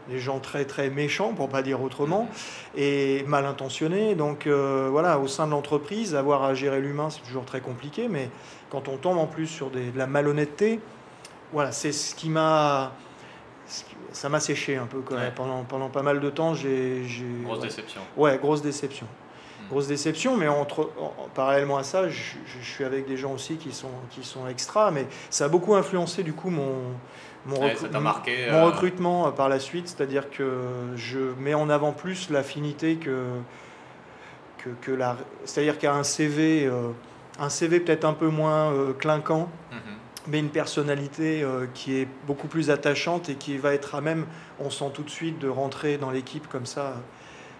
[0.08, 2.28] des gens très très méchants, pour pas dire autrement,
[2.76, 4.14] et mal intentionnés.
[4.14, 8.08] Donc euh, voilà, au sein de l'entreprise, avoir à gérer l'humain, c'est toujours très compliqué,
[8.08, 8.30] mais
[8.70, 10.80] quand on tombe en plus sur de la malhonnêteté,
[11.52, 12.92] voilà, c'est ce qui m'a
[14.12, 15.32] ça m'a séché un peu quand même.
[15.34, 17.02] Pendant, pendant pas mal de temps, j'ai.
[17.44, 18.00] Grosse déception.
[18.16, 19.06] Ouais, grosse déception.
[19.06, 19.68] Hmm.
[19.70, 20.90] Grosse déception, mais entre,
[21.34, 24.90] parallèlement à ça, je, je, suis avec des gens aussi qui sont, qui sont extra,
[24.90, 26.94] mais ça a beaucoup influencé du coup mon,
[27.46, 30.60] mon, marqué, mon euh, recrutement euh, par la suite, c'est-à-dire que
[30.96, 33.24] je mets en avant plus l'affinité que,
[34.58, 35.16] que, que, la.
[35.44, 36.90] C'est-à-dire qu'il y a un CV, euh,
[37.38, 39.78] un CV peut-être un peu moins clinquant, mhm.
[40.28, 44.26] mais une personnalité qui est beaucoup plus attachante et qui va être à même,
[44.60, 46.94] on sent tout de suite, de rentrer dans l'équipe comme ça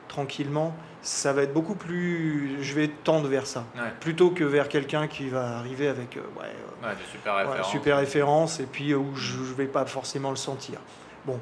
[0.09, 2.59] tranquillement, ça va être beaucoup plus.
[2.63, 3.65] Je vais tendre vers ça.
[4.01, 6.47] Plutôt que vers quelqu'un qui va arriver avec euh, ouais,
[6.85, 7.71] euh, super, références.
[7.71, 10.79] super références et puis euh, où je ne vais pas forcément le sentir.
[11.27, 11.39] Bon.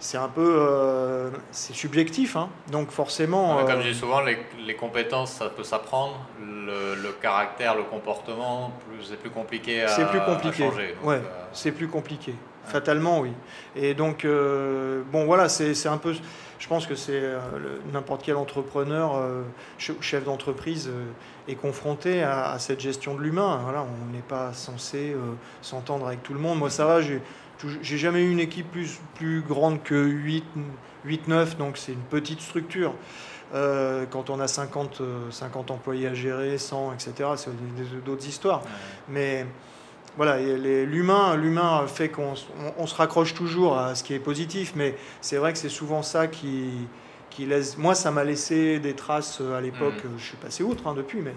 [0.00, 1.32] C'est un peu.
[1.50, 2.48] c'est subjectif, hein.
[2.70, 3.64] donc forcément.
[3.66, 6.24] comme je dis souvent, les, les, compétences, ça peut s'apprendre.
[6.40, 10.70] Le, le, caractère, le comportement, c'est plus compliqué à, plus compliqué.
[10.70, 10.94] changer.
[11.02, 11.20] ouais,
[11.52, 12.32] c'est plus compliqué.
[12.66, 13.32] Fatalement, oui.
[13.74, 16.14] Et donc, bon, voilà, c'est un peu.
[16.58, 17.22] Je pense que c'est
[17.92, 19.22] n'importe quel entrepreneur,
[19.78, 20.90] chef d'entreprise,
[21.46, 23.60] est confronté à, cette gestion de l'humain.
[23.62, 25.14] Voilà, on n'est pas censé
[25.62, 26.58] s'entendre avec tout le monde.
[26.58, 30.44] Moi, ça va, j'ai jamais eu une équipe plus, plus grande que 8,
[31.06, 32.94] 8-9, donc c'est une petite structure.
[33.54, 38.62] Euh, quand on a 50, 50 euh, employés à gérer, 100, etc., c'est d'autres histoires.
[39.08, 39.46] Mais
[40.16, 42.34] voilà, l'humain, l'humain fait qu'on
[42.76, 46.02] on, se raccroche toujours à ce qui est positif, mais c'est vrai que c'est souvent
[46.02, 46.88] ça qui,
[47.30, 47.78] qui laisse.
[47.78, 50.04] Moi, ça m'a laissé des traces euh, à l'époque.
[50.04, 50.18] Mm.
[50.18, 51.34] Je suis passé outre hein, depuis, mais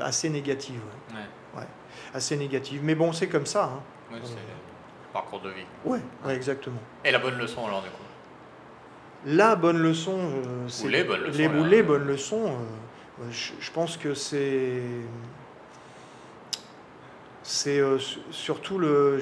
[0.00, 0.80] assez négatives.
[1.14, 1.64] Ouais.
[2.14, 2.80] Assez négatives.
[2.82, 3.72] Mais bon, c'est comme ça.
[4.12, 4.18] Hein.
[4.24, 4.34] c'est
[5.12, 5.66] parcours de vie.
[5.84, 6.80] Ouais, exactement.
[7.04, 8.02] Et la bonne leçon alors du coup?
[9.24, 11.64] La bonne leçon, euh, c'est les bonnes leçons.
[11.64, 14.82] Les, bonnes leçons, euh, je, pense que c'est
[17.42, 17.98] c'est euh,
[18.30, 19.20] surtout le.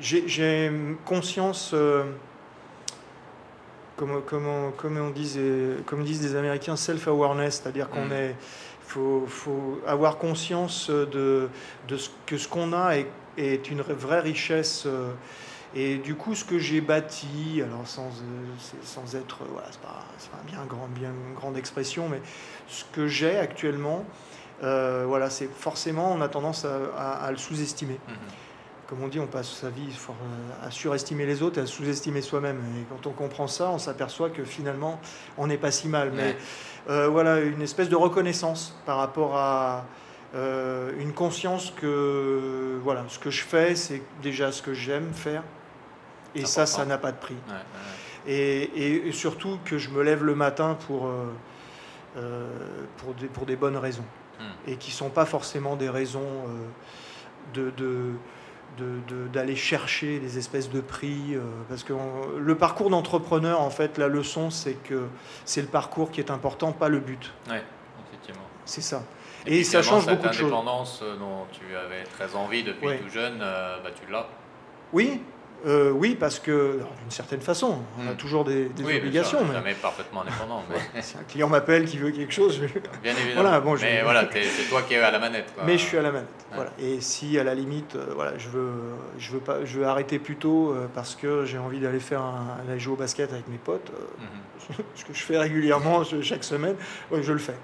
[0.00, 0.72] J'ai
[1.04, 1.74] conscience,
[3.96, 8.12] comme, comme, comme, on disait, comme disent les Américains, self-awareness, c'est-à-dire qu'on mm.
[8.12, 8.36] est.
[8.80, 11.48] faut, faut, avoir conscience de,
[11.88, 14.86] de ce, que ce qu'on a est, est, une vraie richesse.
[15.74, 18.44] Et du coup, ce que j'ai bâti, alors sans, euh,
[18.82, 22.20] sans être, euh, voilà, c'est pas, pas bien, grand, bien grande expression, mais
[22.68, 24.04] ce que j'ai actuellement,
[24.62, 27.98] euh, voilà, c'est forcément, on a tendance à, le sous-estimer.
[28.06, 28.14] Mhm.
[28.86, 29.88] Comme on dit, on passe sa vie
[30.62, 32.58] à surestimer les autres et à sous-estimer soi-même.
[32.76, 35.00] Et quand on comprend ça, on s'aperçoit que finalement,
[35.38, 36.12] on n'est pas si mal.
[36.14, 36.36] Mais
[36.86, 39.86] voilà, une espèce de reconnaissance par rapport à,
[40.34, 45.42] une conscience que voilà, ce que je fais, c'est déjà ce que j'aime faire,
[46.34, 47.36] et ça, ça n'a pas de prix.
[48.26, 51.32] Et, surtout que je me lève le matin pour, euh,
[52.16, 52.48] euh,
[52.98, 54.04] pour, des, pour des bonnes raisons.
[54.42, 54.70] Hmm.
[54.70, 56.46] Et qui ne sont pas forcément des raisons
[57.54, 58.14] euh, de,
[59.32, 61.36] d'aller chercher des espèces de prix.
[61.68, 61.92] parce que
[62.38, 65.06] le parcours d'entrepreneur, en fait, la leçon, c'est que
[65.44, 67.32] c'est le parcours qui est important, pas le but.
[67.50, 67.56] Oui,
[68.08, 68.46] effectivement.
[68.64, 69.02] C'est ça.
[69.44, 70.50] Et, ça change beaucoup de choses.
[70.50, 74.26] L'indépendance dont tu avais très envie depuis tout jeune, bah, tu l'as.
[74.92, 75.20] Oui,
[75.66, 78.16] euh, oui, parce que, d'une certaine façon, on a hmm.
[78.16, 79.44] toujours des, obligations.
[79.44, 79.54] mais...
[79.54, 80.62] jamais parfaitement indépendant.
[80.94, 81.02] Mais...
[81.02, 82.78] si un client m'appelle, qui veut quelque chose, je...
[83.02, 83.42] Bien évidemment.
[83.42, 85.52] Voilà, bon, Mais voilà, c'est toi qui es à la manette.
[85.64, 86.28] Mais je suis à la manette.
[86.54, 86.70] Voilà.
[86.80, 88.72] Et si, à la limite, euh, voilà, je, veux,
[89.18, 92.22] je, veux pas, je veux arrêter plus tôt euh, parce que j'ai envie d'aller faire
[92.22, 94.76] un, aller jouer au basket avec mes potes, mhm.
[94.94, 96.76] ce que je fais régulièrement chaque semaine,
[97.12, 97.56] je le fais.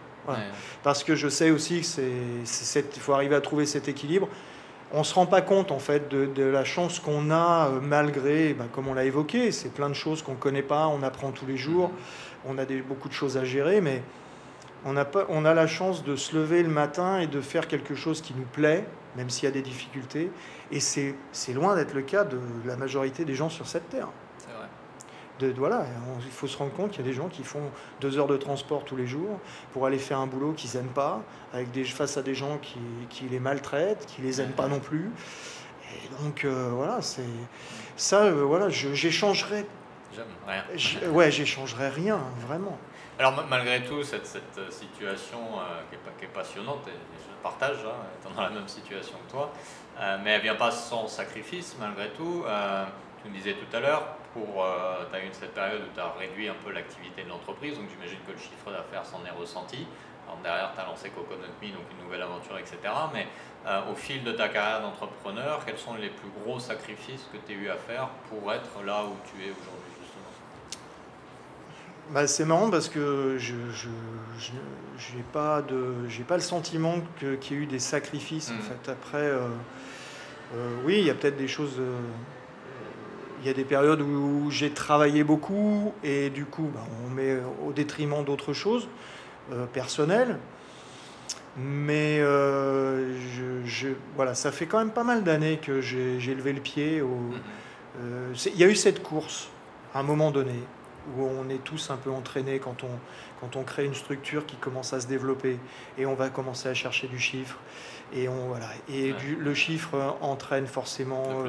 [0.83, 4.29] Parce que je sais aussi qu'il faut arriver à trouver cet équilibre
[4.93, 8.55] on ne se rend pas compte en fait de, la chance qu'on a euh, malgré,
[8.55, 11.31] ben, comme on l'a évoqué, c'est plein de choses qu'on ne connaît pas, on apprend
[11.31, 11.91] tous les jours,
[12.47, 14.03] on a beaucoup de choses à gérer, mais
[14.85, 18.33] on a la chance de se lever le matin et de faire quelque chose qui
[18.33, 20.31] nous plaît, même s'il y a des difficultés,
[20.71, 24.09] et c'est loin d'être le cas de la majorité des gens sur cette terre
[25.57, 25.85] voilà,
[26.25, 27.71] il faut se rendre compte qu'il y a des gens qui font
[28.01, 29.39] deux heures de transport tous les jours
[29.73, 31.23] pour aller faire un boulot qu'ils n'aiment pas,
[31.53, 32.79] avec des, face à des gens qui,
[33.11, 35.11] qui les maltraitent, qui les aiment pas non plus.
[35.95, 37.23] Et donc euh, voilà, c'est
[37.97, 38.25] ça.
[38.25, 39.67] Euh, voilà, j'échangerai.
[40.47, 40.65] Rien.
[41.11, 42.79] Ouais, j'échangerai rien, vraiment.
[43.19, 45.39] Alors malgré tout, cette, cette euh, situation
[45.91, 49.33] qui, est, qui, est, passionnante, et je partage, hein, étant dans la même situation que
[49.33, 49.53] toi,
[50.23, 52.45] mais elle vient pas sans sacrifice malgré tout.
[53.23, 56.13] tu me disais tout à l'heure, euh, tu as eu cette période où tu as
[56.19, 59.87] réduit un peu l'activité de l'entreprise, donc j'imagine que le chiffre d'affaires s'en est ressenti.
[60.27, 62.77] Alors derrière, tu as lancé Coconut Me, donc une nouvelle aventure, etc.
[63.15, 63.27] Mais
[63.67, 67.59] euh, au fil de ta carrière d'entrepreneur, quels sont les plus gros sacrifices que tu
[67.59, 70.79] as eu à faire pour être là où tu es aujourd'hui, justement?
[72.11, 73.55] Bah, C'est marrant parce que je
[75.17, 78.51] n'ai pas, pas le sentiment qu'il y ait eu des sacrifices.
[78.51, 78.61] En mmh.
[78.61, 78.91] fait.
[78.91, 79.49] Après, euh,
[80.85, 81.81] oui, il y a peut-être des choses
[83.41, 87.37] il y a des périodes où j'ai travaillé beaucoup et du coup, bah, on met
[87.67, 88.89] au détriment d'autres choses
[89.53, 90.39] euh, personnelles.
[91.57, 93.17] Mais euh,
[93.65, 97.03] je, voilà, ça fait quand même pas mal d'années que j'ai levé le pied.
[97.03, 97.33] Au, mhm.
[98.01, 99.49] euh, il y a eu cette course
[99.95, 100.61] à un moment donné
[101.17, 102.91] où on est tous un peu entraînés quand on,
[103.41, 105.59] quand on crée une structure qui commence à se développer
[105.97, 107.59] et on va commencer à chercher du chiffre.
[108.15, 108.69] Et, on, voilà.
[108.89, 111.45] et le chiffre entraîne forcément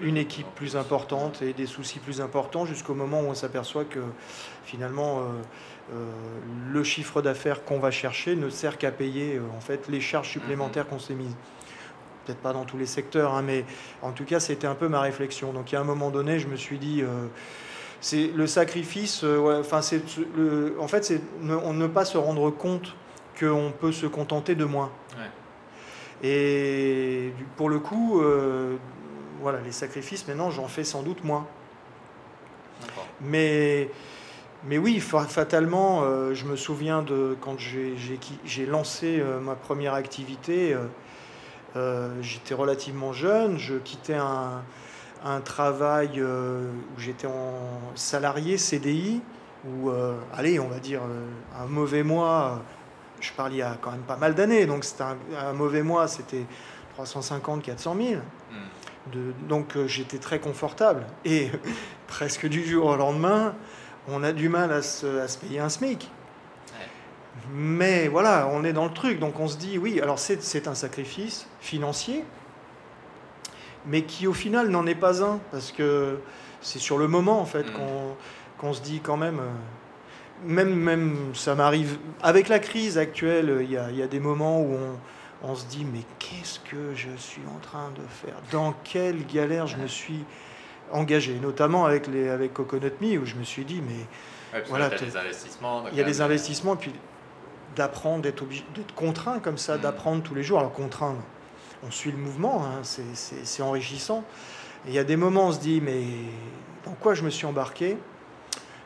[0.00, 4.00] une équipe plus importante et des soucis plus importants jusqu'au moment où on s'aperçoit que
[4.64, 5.22] finalement euh,
[5.92, 6.10] euh,
[6.72, 10.30] le chiffre d'affaires qu'on va chercher ne sert qu'à payer euh, en fait les charges
[10.30, 10.90] supplémentaires mhm.
[10.90, 11.36] qu'on s'est mises
[12.24, 13.66] peut-être pas dans tous les secteurs, hein, mais
[14.00, 15.52] en tout cas, c'était un peu ma réflexion.
[15.52, 17.02] Donc, il y a un moment donné, je me suis dit,
[18.00, 19.22] c'est le sacrifice.
[19.60, 20.00] enfin, c'est
[20.80, 22.96] en fait, c'est ne, on ne pas se rendre compte
[23.38, 24.90] qu'on peut se contenter de moins.
[26.26, 28.76] Et pour le coup, euh,
[29.42, 31.46] voilà, les sacrifices, maintenant, j'en fais sans doute moins.
[33.20, 33.90] Mais,
[34.64, 40.74] mais oui, fatalement, euh, je me souviens de quand j'ai lancé euh, ma première activité,
[42.22, 44.62] j'étais relativement jeune, je quittais un,
[45.24, 49.20] un travail où j'étais en salarié CDI,
[49.66, 49.90] où,
[50.32, 51.00] allez, on va dire,
[51.60, 52.62] un mauvais mois,
[53.24, 56.08] je parle il y a quand même pas mal d'années, donc c'était un, mauvais mois,
[56.08, 56.44] c'était
[56.94, 58.20] 350, 400 000.
[59.48, 61.06] donc euh, j'étais très confortable.
[61.24, 61.50] Et
[62.06, 63.54] presque du jour au lendemain,
[64.08, 66.10] on a du mal à se, payer un SMIC.
[67.52, 69.18] Mais voilà, on est dans le truc.
[69.18, 72.24] Donc on se dit, oui, alors c'est un sacrifice financier,
[73.86, 76.18] mais qui au final n'en est pas un, parce que
[76.60, 77.74] c'est sur le moment en fait mm.
[78.58, 79.40] qu'on se dit quand même...
[80.44, 84.06] Euh, même, même ça m'arrive, avec la crise actuelle, il y a, il y a
[84.06, 88.02] des moments où on, on se dit mais qu'est-ce que je suis en train de
[88.08, 88.34] faire?
[88.50, 90.24] Dans quelle galère je me suis
[90.92, 91.38] engagé?
[91.40, 94.62] Notamment avec, les, avec Coconut Me, où je me suis dit mais...
[94.68, 95.84] voilà, il y a des investissements.
[95.92, 96.92] Il y a des investissements, puis
[97.76, 99.80] d'apprendre, d'être, d'être contraint comme ça, mm.
[99.80, 100.60] d'apprendre tous les jours.
[100.60, 101.22] Alors contraindre,
[101.86, 104.24] on suit le mouvement, hein, c'est, c'est enrichissant.
[104.86, 106.04] Et il y a des moments où on se dit mais
[106.84, 107.96] dans quoi je me suis embarqué?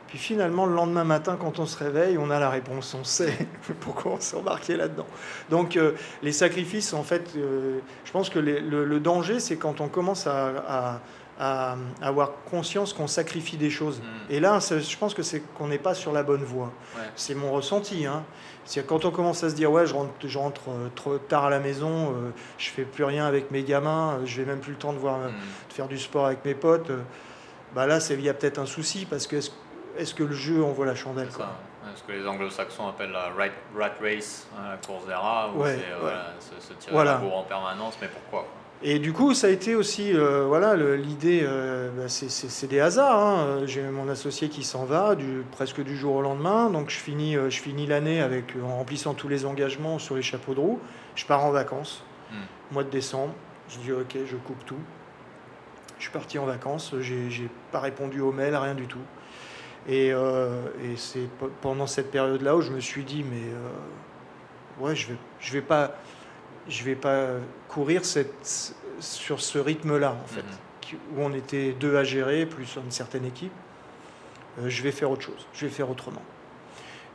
[0.08, 3.46] Puis finalement, le lendemain matin, quand on se réveille, on a la réponse, on sait
[3.80, 5.06] pourquoi on s'est embarqué là-dedans.
[5.50, 5.92] Donc euh,
[6.22, 11.00] les sacrifices, en fait, euh, je pense que le, danger, c'est quand on commence à,
[11.38, 14.00] avoir conscience qu'on sacrifie des choses.
[14.00, 14.32] Mm.
[14.32, 16.72] Et là, je pense que c'est qu'on n'est pas sur la bonne voie.
[17.14, 18.06] C'est mon ressenti.
[18.06, 18.24] Hein.
[18.64, 21.44] C'est quand on commence à se dire ouais, je rentre, je rentre euh, trop tard
[21.44, 22.14] à la maison,
[22.56, 25.18] je fais plus rien avec mes gamins, je n'ai même plus le temps de voir,
[25.18, 25.32] mm.
[25.68, 26.90] de faire du sport avec mes potes.
[27.74, 29.40] bah là, il y a peut-être un souci parce que
[29.98, 31.50] est-ce que le jeu envoie la chandelle quoi.
[31.94, 35.78] Ce que les anglo-saxons appellent la rat, race, hein, la course des rats, où c'est
[36.00, 37.20] voilà, se, tirer voilà.
[37.20, 38.46] en permanence, mais pourquoi
[38.82, 43.18] Et du coup, ça a été aussi, euh, voilà, l'idée, euh, bah, c'est des hasards.
[43.18, 43.60] Hein.
[43.66, 47.36] J'ai mon associé qui s'en va du, presque du jour au lendemain, donc je finis,
[47.36, 50.80] euh, je finis l'année avec en remplissant tous les engagements sur les chapeaux de roue.
[51.14, 52.74] Je pars en vacances, hmm.
[52.74, 53.32] mois de décembre.
[53.70, 54.80] Je dis ok, je coupe tout.
[55.98, 59.00] Je suis parti en vacances, j'ai pas répondu aux mails, rien du tout.
[59.88, 61.28] Et, euh, et c'est
[61.62, 65.62] pendant cette période-là où je me suis dit, mais euh, ouais, je vais, je vais
[65.62, 65.94] pas,
[66.68, 67.28] je vais pas
[67.68, 70.98] courir cette, sur ce rythme-là, en fait, mhm.
[71.16, 73.52] où on était deux à gérer, plus une certaine équipe.
[74.60, 76.22] Euh, je vais faire autre chose, je vais faire autrement.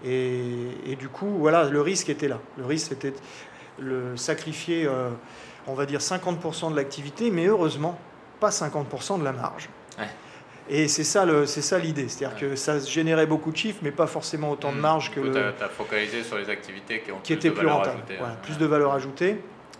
[0.04, 2.40] Et, et, du coup, voilà, le risque était là.
[2.58, 3.14] Le risque, c'était
[3.80, 4.90] le sacrifier,
[5.66, 7.98] on va dire, 50% de l'activité, mais heureusement,
[8.42, 9.70] pas 50% de la marge.
[10.70, 14.08] Et c'est ça, c'est ça l'idée, c'est-à-dire que ça générait beaucoup de chiffres, mais pas
[14.08, 14.82] forcément autant de hmm.
[14.82, 15.20] marge que.
[15.20, 18.18] Tu as, focalisé sur les activités qui ont qui plus étaient de plus valeur ajoutée.
[18.44, 19.32] plus de valeur ajoutée,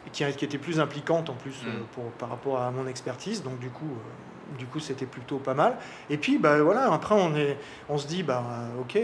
[0.06, 3.44] et qui, qui étaient plus impliquantes en plus euh, pour, par rapport à mon expertise.
[3.44, 5.78] Donc du coup, euh, du coup, c'était plutôt pas mal.
[6.10, 8.44] Et puis, bah voilà, après on est, on se dit, bah
[8.82, 9.00] ok,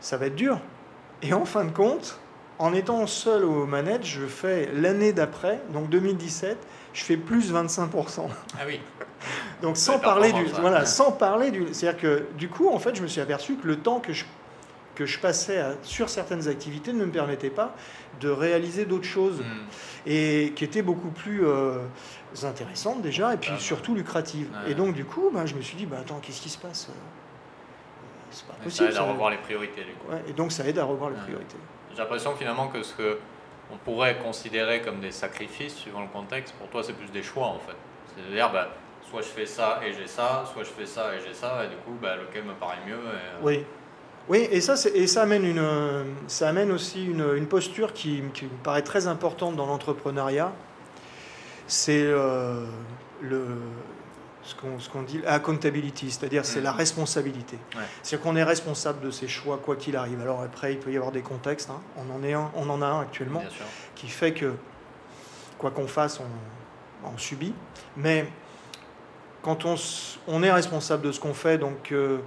[0.00, 0.58] ça va être dur.
[1.22, 2.18] Et en fin de compte,
[2.58, 6.56] en étant seul au manège, je fais l'année d'après, donc 2017,
[6.96, 8.28] je fais plus 25%.
[8.54, 8.80] Ah oui.
[9.62, 13.02] Donc sans parler du, voilà, sans parler du, c'est-à-dire que du coup, en fait, je
[13.02, 14.24] me suis aperçu que le temps que je
[14.94, 17.74] que je passais sur certaines activités ne me permettait pas
[18.18, 20.06] de réaliser d'autres choses hmm.
[20.06, 21.80] et qui étaient beaucoup plus euh,
[22.44, 24.48] intéressantes déjà et puis ah, surtout lucratives.
[24.66, 26.88] Et donc du coup, ben, je me suis dit, bah, attends, qu'est-ce qui se passe
[28.30, 28.90] C'est pas possible.
[28.90, 29.84] Ça aide à revoir les priorités.
[29.84, 30.16] Du coup.
[30.26, 31.58] et donc ça aide à revoir les priorités.
[31.90, 33.18] J'ai l'impression finalement que ce que
[33.72, 37.46] on pourrait considérer comme des sacrifices suivant le contexte, pour toi c'est plus des choix
[37.46, 37.76] en fait.
[38.16, 38.68] C'est-à-dire, bah,
[39.08, 41.68] soit je fais ça et j'ai ça, soit je fais ça et j'ai ça, et
[41.68, 42.94] du coup, bah, lequel me paraît mieux.
[42.94, 43.64] Euh, oui.
[44.28, 45.64] Oui, et ça, et ça, amène une,
[46.26, 50.52] ça amène aussi une, une posture qui, me paraît très importante dans l'entrepreneuriat.
[51.68, 52.64] C'est euh,
[53.20, 53.46] le,
[54.46, 56.76] ce qu'on dit accountability, c'est-à-dire c'est la mm.
[56.76, 57.58] responsabilité.
[58.02, 60.20] C'est-à-dire qu'on est responsable de ses choix quoi qu'il arrive.
[60.20, 61.80] Alors après, il peut y avoir des contextes, hein.
[61.96, 63.42] on, en est un, on en a un actuellement,
[63.94, 64.54] qui fait que
[65.58, 67.54] quoi qu'on fasse, on, on, subit.
[67.96, 68.26] Mais
[69.42, 69.74] quand on,
[70.28, 72.18] on est responsable de ce qu'on fait, donc euh,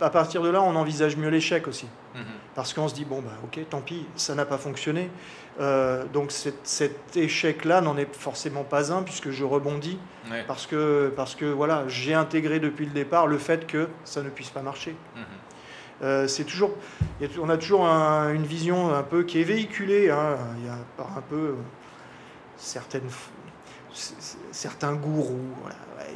[0.00, 1.86] à partir de là, on envisage mieux l'échec aussi.
[2.14, 2.20] Mm-hmm.
[2.54, 5.10] Parce qu'on se dit, bon, bah, ok, tant pis, ça n'a pas fonctionné.
[5.60, 9.98] Euh, donc cet, échec-là n'en est forcément pas un puisque je rebondis
[10.46, 14.30] parce que parce que voilà j'ai intégré depuis le départ le fait que ça ne
[14.30, 14.94] puisse pas marcher.
[15.16, 15.22] Mhm.
[16.02, 16.72] Euh, c'est toujours
[17.38, 21.18] on a toujours une vision un peu qui est véhiculée hein, il y a par
[21.18, 21.56] un peu
[22.56, 23.10] certaines
[24.50, 25.54] certains gourous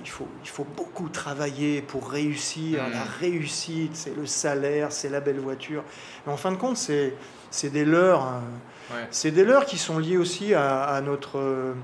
[0.01, 2.93] il faut il faut beaucoup travailler pour réussir mhm.
[2.93, 5.85] la réussite c'est le salaire c'est la belle voiture
[6.25, 7.15] mais en fin de compte c'est
[7.51, 8.43] c'est des leurres hein.
[9.11, 11.75] C'est des leurs qui sont liées aussi à, notre,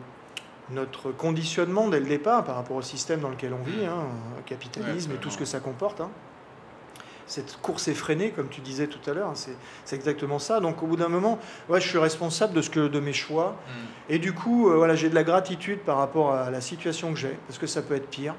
[0.70, 4.06] notre conditionnement dès le départ par rapport au système dans lequel on vit, hein,
[4.46, 6.00] capitalisme et tout ce que ça comporte.
[6.00, 6.10] Hein.
[7.26, 10.58] Cette course effrénée, comme tu disais tout à l'heure, hein, c'est exactement ça.
[10.58, 11.38] Donc au bout d'un moment,
[11.68, 13.50] ouais, je suis responsable de, ce que, de mes choix.
[13.52, 14.12] Mm.
[14.14, 17.18] Et du coup, euh, voilà, j'ai de la gratitude par rapport à la situation que
[17.18, 18.34] j'ai, parce que ça peut être pire.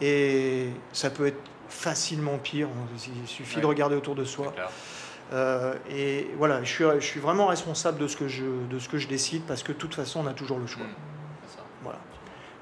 [0.00, 2.68] Et ça peut être facilement pire.
[3.22, 4.52] Il suffit de regarder autour de soi.
[5.32, 8.88] Euh, et voilà, je suis, je suis, vraiment responsable de ce, que je, de ce
[8.88, 10.84] que je décide parce que de toute façon, on a toujours le choix.
[10.84, 11.82] Mm.
[11.82, 11.98] Voilà.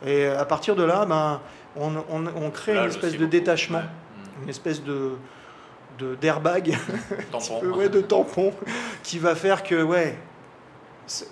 [0.07, 1.41] Et à partir de là, ben,
[1.77, 4.43] on, on, crée une espèce de détachement, mm.
[4.45, 5.13] une espèce de
[6.21, 6.77] d'airbag,
[7.77, 8.53] ouais, de tampon,
[9.05, 10.19] qui va faire que, ouais.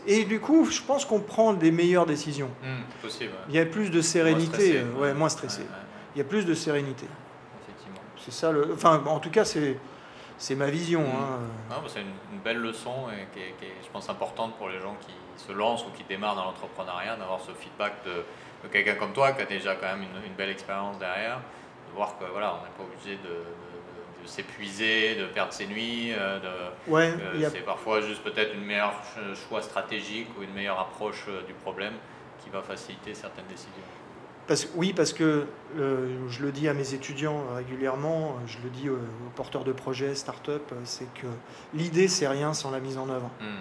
[0.07, 2.51] Et du coup, je pense qu'on prend des meilleures décisions.
[2.63, 5.63] Mm, possible, Il y a plus de sérénité, euh, ouais, moins stressé.
[6.15, 7.07] Il y a plus de sérénité.
[8.25, 8.71] C'est ça le.
[8.75, 9.79] Enfin, en tout cas, c'est
[10.41, 11.03] c'est ma vision.
[11.03, 11.71] Mm.
[11.71, 11.83] Hein.
[11.87, 15.53] c'est une, belle leçon et qui est, je pense, importante pour les gens qui se
[15.53, 19.45] lancent ou qui démarrent dans l'entrepreneuriat, d'avoir ce feedback de, quelqu'un comme toi qui a
[19.45, 23.17] déjà quand même une, belle expérience derrière, de voir que voilà, on n'est pas obligé
[23.17, 26.13] de, s'épuiser, de perdre ses nuits.
[26.15, 27.13] Euh, de, ouais,
[27.51, 28.95] C'est parfois juste peut-être une meilleure
[29.35, 31.95] choix stratégique ou une meilleure approche euh, du problème
[32.43, 33.71] qui va faciliter certaines décisions
[34.75, 35.47] oui, parce que
[35.79, 38.99] euh, je le dis à mes étudiants régulièrement, je le dis aux,
[39.37, 41.27] porteurs de projets, start-up, c'est que
[41.75, 43.31] l'idée, c'est rien sans la mise en œuvre.
[43.41, 43.61] Hmm.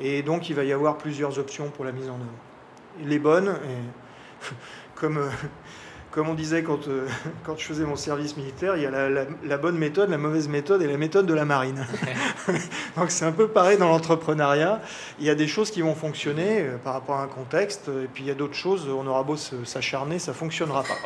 [0.00, 3.04] Et donc, il va y avoir plusieurs options pour la mise en œuvre.
[3.04, 4.46] Les bonnes, et
[4.94, 5.30] comme euh,
[6.10, 7.06] comme on disait quand, euh,
[7.44, 10.82] quand je faisais mon service militaire, il y a la, bonne méthode, la mauvaise méthode
[10.82, 11.86] et la méthode de la marine.
[12.96, 14.80] Donc c'est un peu pareil dans l'entrepreneuriat.
[15.18, 18.08] Il y a des choses qui vont fonctionner euh, par rapport à un contexte, et
[18.12, 20.96] puis il y a d'autres choses, on aura beau s'acharner, ça ne fonctionnera pas.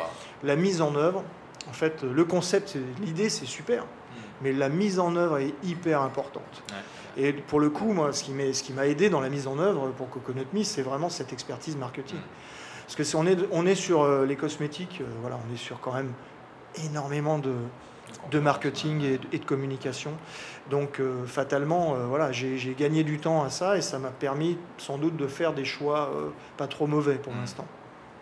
[0.43, 1.23] La mise en œuvre,
[1.69, 4.17] en fait, le concept, l'idée, c'est super, mm.
[4.41, 6.63] mais la mise en œuvre est hyper importante.
[7.15, 10.09] Et pour le coup, moi, ce qui m'a aidé dans la mise en œuvre pour
[10.09, 12.17] Coconut Me, c'est vraiment cette expertise marketing.
[12.83, 15.57] Parce que si on est, on est sur euh, les cosmétiques, euh, voilà, on est
[15.57, 16.13] sur quand même
[16.83, 17.53] énormément de,
[18.31, 20.11] de marketing et, de communication.
[20.69, 24.97] Donc euh, fatalement, voilà, j'ai gagné du temps à ça et ça m'a permis sans
[24.97, 26.11] doute de faire des choix
[26.57, 27.39] pas trop mauvais pour hmm.
[27.39, 27.65] l'instant.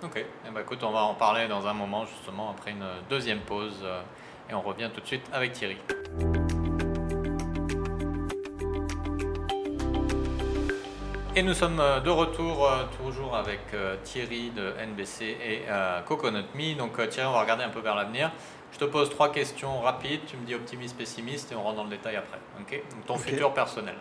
[0.03, 3.41] Ok, eh ben, écoute, on va en parler dans un moment justement après une deuxième
[3.41, 3.86] pause
[4.49, 5.78] et on revient tout de suite avec Thierry.
[11.34, 15.61] Et nous sommes euh, de retour euh, toujours avec euh, Thierry de NBC et
[16.05, 16.75] Coconut Me.
[16.77, 18.32] Donc Thierry, on va regarder un peu vers l'avenir.
[18.73, 21.84] Je te pose trois questions rapides, tu me dis optimiste, pessimiste et on rentre dans
[21.86, 22.39] le détail après.
[22.59, 22.84] Ok?
[23.07, 23.95] Ton futur personnel.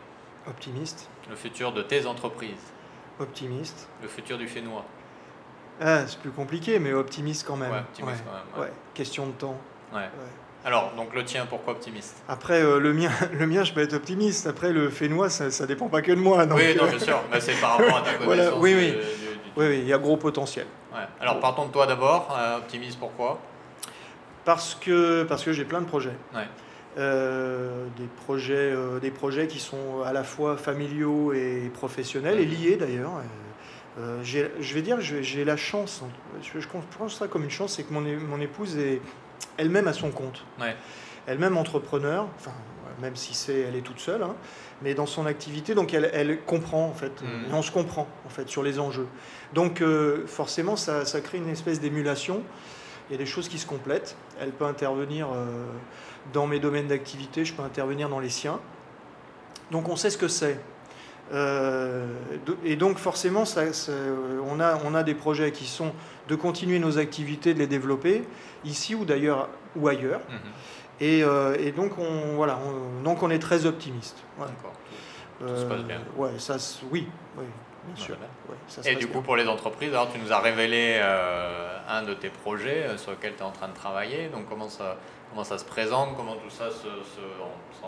[0.49, 1.09] Optimiste.
[1.29, 2.73] Le futur de tes entreprises.
[3.21, 3.89] Optimiste.
[4.03, 4.85] Le futur du Fénois.
[5.81, 7.71] Ah, c'est plus compliqué, mais optimiste quand même.
[7.71, 8.71] Ouais, optimiste quand même.
[8.93, 9.57] Question de temps.
[9.93, 10.09] Ouais.
[10.65, 12.23] Alors, donc le tien, pourquoi optimiste?
[12.29, 14.47] Après, euh, le, mien, le mien, je peux être optimiste.
[14.47, 16.45] Après, le fénois, ça, ça dépend pas que de moi.
[16.51, 17.21] oui, non, euh, bien sûr.
[17.33, 18.55] Mais c'est par rapport à ta connaissance.
[18.59, 18.95] oui, oui.
[19.57, 20.67] oui, oui, il y a gros potentiel.
[21.21, 22.37] Alors, partons de toi d'abord.
[22.39, 23.39] Euh, optimiste, pourquoi?
[24.45, 26.17] Parce que, parce que j'ai plein de projets.
[26.97, 33.13] des, projets des projets qui sont à la fois familiaux et professionnels, et liés d'ailleurs.
[34.23, 36.03] je vais dire, j'ai la chance,
[36.43, 39.01] je, je comprends ça comme une chance, c'est que mon, mon épouse est
[39.61, 40.45] elle-même à son compte.
[41.27, 42.53] Elle-même entrepreneur, enfin,
[43.01, 44.35] même si c'est, elle est toute seule, hein,
[44.83, 47.55] mais dans son activité, donc elle, comprend en fait, mm.
[47.55, 49.07] on se comprend en fait sur les enjeux.
[49.53, 52.43] Donc euh, forcément, ça, crée une espèce d'émulation.
[53.09, 54.17] Il y a des choses qui se complètent.
[54.41, 55.67] Elle peut intervenir euh,
[56.33, 58.61] dans mes domaines d'activité, je peux intervenir dans les siens.
[59.71, 60.59] Donc on sait ce que c'est.
[61.33, 62.07] Euh,
[62.65, 63.63] et donc forcément, ça,
[64.49, 65.93] on, a, on a des projets qui sont
[66.29, 68.25] de continuer nos activités, de les développer,
[68.65, 70.21] ici ou d'ailleurs ou ailleurs.
[70.29, 70.39] Mhm.
[71.01, 72.59] Et, euh, et, donc on, voilà,
[73.05, 74.19] donc on est très optimiste.
[74.39, 74.73] D'accord.
[75.39, 75.97] Tout se passe bien.
[75.97, 76.57] Euh, ouais, ça,
[76.91, 77.07] oui,
[77.39, 77.45] oui,
[77.87, 78.17] bien sûr.
[78.85, 81.01] et du coup, pour les entreprises, alors tu nous as révélé
[81.89, 84.29] un de tes projets sur lequel tu es en train de travailler.
[84.29, 84.99] Donc comment ça,
[85.31, 86.89] comment ça se présente, comment tout ça se,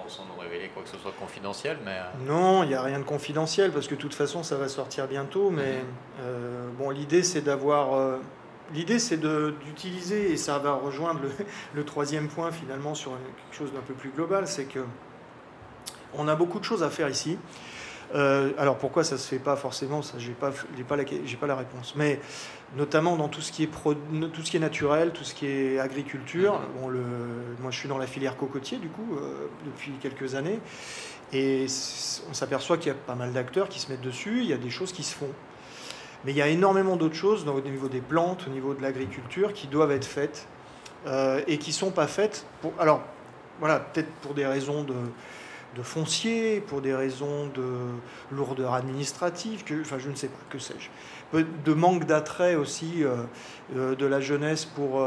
[0.08, 2.98] sans, nous révéler quoi que ce soit confidentiel, mais euh, non, il n'y a rien
[2.98, 5.50] de confidentiel parce que de toute façon ça va sortir bientôt.
[5.50, 5.84] Mais mhm.
[6.22, 8.18] euh, bon, l'idée c'est d'avoir, euh,
[8.72, 11.20] l'idée c'est d'utiliser et ça va rejoindre
[11.74, 14.80] le, troisième point finalement sur quelque chose d'un peu plus global, c'est que
[16.14, 17.38] on a beaucoup de choses à faire ici.
[18.14, 21.94] alors pourquoi ça se fait pas forcément Ça, j'ai pas, la, pas la réponse.
[21.96, 22.20] Mais
[22.76, 25.78] notamment dans tout ce qui est tout ce qui est naturel, tout ce qui est
[25.78, 26.54] agriculture.
[26.54, 26.80] Mhm.
[26.80, 27.02] Bon, le,
[27.60, 30.58] moi, je suis dans la filière cocotier du coup euh, depuis quelques années,
[31.32, 31.66] et
[32.30, 34.40] on s'aperçoit qu'il y a pas mal d'acteurs qui se mettent dessus.
[34.40, 35.30] Il y a des choses qui se font,
[36.24, 39.52] mais il y a énormément d'autres choses au niveau des plantes, au niveau de l'agriculture,
[39.52, 40.46] qui doivent être faites
[41.06, 42.46] euh, et qui sont pas faites.
[42.60, 43.02] Pour, alors
[43.60, 44.94] voilà, peut-être pour des raisons de
[45.76, 47.64] de foncier, pour des raisons de
[48.30, 50.88] lourdeur administrative, que, enfin je ne sais pas, que sais-je.
[51.32, 53.04] De manque d'attrait aussi
[53.74, 55.02] de la jeunesse pour,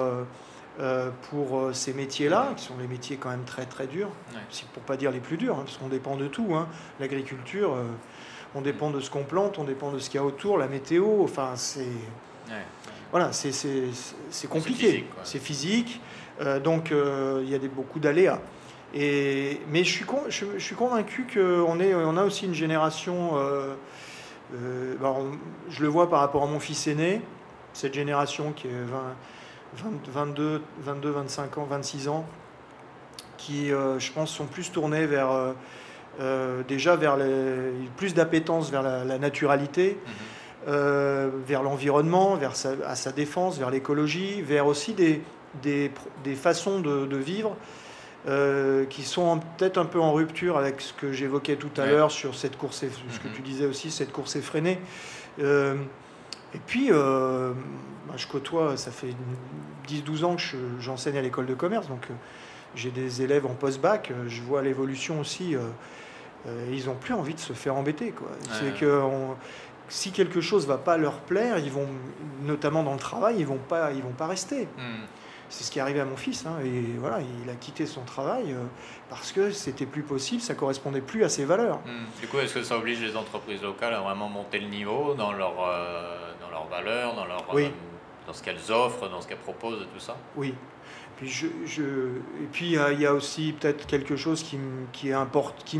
[1.30, 4.10] pour ces métiers-là, qui sont les métiers quand même très très durs,
[4.74, 6.56] pour pas dire les plus durs, hein, parce qu'on dépend de tout.
[6.56, 6.68] Hein.
[7.00, 7.78] L'agriculture,
[8.56, 10.68] on dépend de ce qu'on plante, on dépend de ce qu'il y a autour, la
[10.68, 11.86] météo, enfin c'est...
[13.12, 16.02] Voilà, c'est compliqué, c'est physique,
[16.42, 18.40] euh, donc euh, il y a des, beaucoup d'aléas.
[18.94, 23.76] Et, mais je suis, je, suis convaincu qu'on on a aussi une génération, euh,
[24.54, 27.22] je le vois par rapport à mon fils aîné,
[27.74, 28.84] cette génération qui est
[30.08, 32.26] 22, 22, 25 ans, 26 ans,
[33.38, 35.30] qui, je pense, sont plus tournés vers,
[36.68, 39.98] déjà vers les, plus d'appétence vers la, naturalité.
[40.06, 40.14] Mhm.
[40.68, 45.22] Euh, vers l'environnement, vers sa, à sa défense, vers l'écologie, vers aussi des,
[45.62, 45.92] des,
[46.24, 47.56] des façons de, vivre
[48.28, 52.12] euh, qui sont peut-être un peu en rupture avec ce que j'évoquais tout à l'heure
[52.12, 53.46] sur cette course, ce que tu mhm.
[53.46, 54.80] disais aussi, cette course effrénée.
[55.40, 55.76] Euh,
[56.54, 57.54] et puis, bah,
[58.16, 59.14] je côtoie, ça fait
[59.88, 62.08] 10-12 ans que j'enseigne à l'école de commerce, donc
[62.76, 65.56] j'ai des élèves en post-bac, je vois l'évolution aussi.
[66.72, 68.12] ils n'ont plus envie de se faire embêter.
[68.12, 68.30] Quoi.
[68.52, 69.02] C'est que
[69.90, 71.88] si quelque chose va pas leur plaire, ils vont,
[72.44, 74.68] notamment dans le travail, ils vont pas, ils vont pas rester.
[74.78, 75.06] Hmm.
[75.50, 76.46] C'est ce qui est arrivé à mon fils.
[76.46, 78.64] Hein, et voilà, il a quitté son travail euh,
[79.10, 81.80] parce que c'était plus possible, ça correspondait plus à ses valeurs.
[81.86, 82.06] Hmm.
[82.20, 85.34] Du coup, est-ce que ça oblige les entreprises locales à vraiment monter le niveau dans,
[85.34, 87.70] euh, dans leurs valeurs, dans, leur, euh,
[88.26, 90.16] dans ce qu'elles offrent, dans ce qu'elles proposent et tout ça?
[90.36, 90.54] Oui.
[91.18, 91.84] Puis je, je...
[92.42, 94.60] Et puis il y, a aussi peut-être quelque chose qui,
[94.92, 95.80] qui, importe, qui,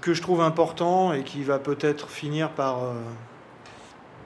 [0.00, 2.78] que je trouve important et qui va peut-être finir par,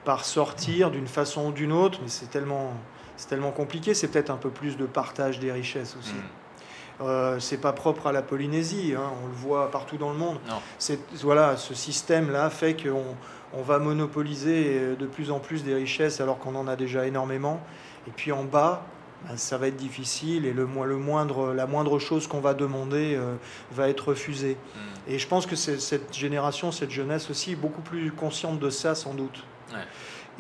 [0.05, 2.73] par sortir d'une façon ou d'une autre, mais c'est tellement,
[3.21, 6.15] c'est tellement compliqué, c'est peut-être un peu plus de partage des richesses aussi.
[6.15, 7.03] Mm.
[7.03, 10.39] Euh, c'est pas propre à la Polynésie, hein, on le voit partout dans le monde.
[10.79, 13.15] C'est, voilà, ce système-là fait qu'on
[13.53, 17.61] on va monopoliser de plus en plus des richesses alors qu'on en a déjà énormément.
[18.07, 18.85] Et puis en bas,
[19.29, 23.17] ben, ça va être difficile et le, le moindre, la moindre chose qu'on va demander
[23.17, 23.35] euh,
[23.73, 24.57] va être refusée.
[24.57, 25.13] Mm.
[25.13, 28.95] Et je pense que cette génération, cette jeunesse aussi, est beaucoup plus consciente de ça
[28.95, 29.45] sans doute.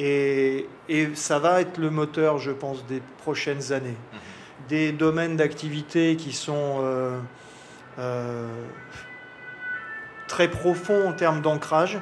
[0.02, 3.90] Et, et, ça va être le moteur, je pense, des prochaines années.
[3.90, 4.68] Mm-hmm.
[4.68, 7.18] Des domaines d'activité qui sont euh,
[7.98, 8.48] euh,
[10.26, 11.98] très profonds en termes d'ancrage,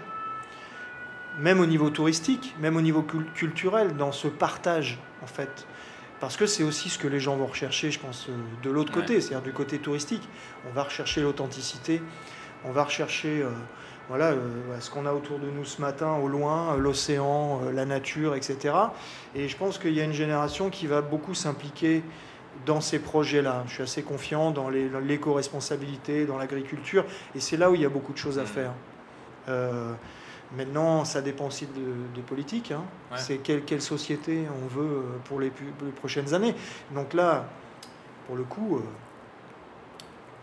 [1.40, 5.66] même au niveau touristique, même au niveau culturel, dans ce partage en fait
[6.20, 8.32] parce que c'est aussi ce que les gens vont rechercher, je pense, euh,
[8.62, 10.28] de l'autre côté, c'est-à-dire du côté touristique.
[10.68, 12.02] On va rechercher l'authenticité,
[12.64, 13.50] on va rechercher euh,
[14.08, 18.34] voilà, euh, ce qu'on a autour de nous ce matin, au loin, l'océan, la nature,
[18.34, 18.74] etc.
[19.34, 22.02] Et je pense qu'il y a une génération qui va beaucoup s'impliquer
[22.66, 23.64] dans ces projets-là.
[23.66, 27.04] Je suis assez confiant dans l'éco-responsabilité, dans l'agriculture,
[27.34, 28.46] et c'est là où il y a beaucoup de choses à mmh.
[28.46, 28.72] faire.
[30.56, 31.66] Maintenant, ça dépend aussi
[32.14, 32.72] des politiques.
[32.72, 32.82] Hein.
[33.16, 35.52] C'est quelle, société on veut euh, pour les,
[35.96, 36.54] prochaines années.
[36.94, 37.44] Donc là,
[38.26, 38.82] pour le coup, euh,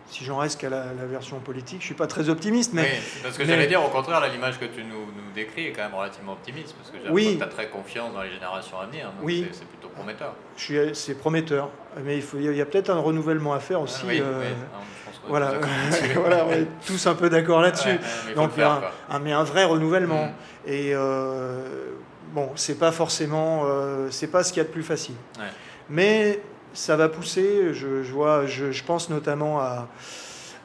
[0.07, 2.73] si j'en reste qu'à la, version politique, je suis pas très optimiste.
[2.73, 5.83] Mais, oui, parce que j'allais dire, au contraire, l'image que tu nous, décris est quand
[5.83, 7.33] même relativement optimiste, parce que j'ai oui.
[7.33, 9.11] que tu as très confiance dans les générations à venir.
[9.21, 9.47] oui.
[9.51, 10.33] C'est plutôt prometteur.
[10.93, 11.69] C'est prometteur,
[12.03, 14.03] mais il, faut, il y a, peut-être un renouvellement à faire aussi.
[14.05, 14.43] oui, euh,
[15.27, 15.53] voilà,
[16.15, 17.99] voilà, on est tous un peu d'accord là-dessus.
[18.35, 20.25] Donc, il y a un, mais un vrai renouvellement.
[20.25, 20.33] Mm.
[20.67, 21.91] Et euh,
[22.31, 25.15] bon, c'est pas forcément, euh, c'est pas ce qu'il y a de plus facile.
[25.89, 26.39] Mais
[26.75, 27.73] ça va pousser.
[27.73, 29.87] Je, vois, je, pense notamment à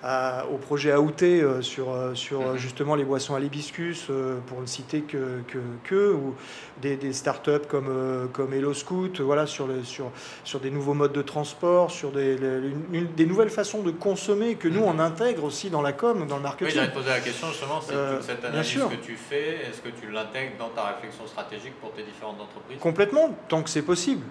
[0.02, 2.56] au projet Aouté euh, sur, euh, sur mhm.
[2.56, 5.42] justement les boissons à l'hibiscus, euh, pour ne citer que,
[5.84, 6.34] que, ou
[6.80, 10.10] des, des startups comme, comme Hello Scoot, voilà, sur, le, sur,
[10.44, 12.36] sur des nouveaux modes de transport, sur des,
[13.16, 14.96] des nouvelles façons de consommer que nous, mhm.
[14.96, 16.68] on intègre aussi dans la com, dans le marketing.
[16.68, 19.80] Oui, j'allais te poser la question justement, c'est toute cette analyse que tu fais, est-ce
[19.82, 22.78] que tu l'intègres dans ta réflexion stratégique pour tes différentes entreprises?
[22.80, 24.24] Complètement, tant que c'est possible.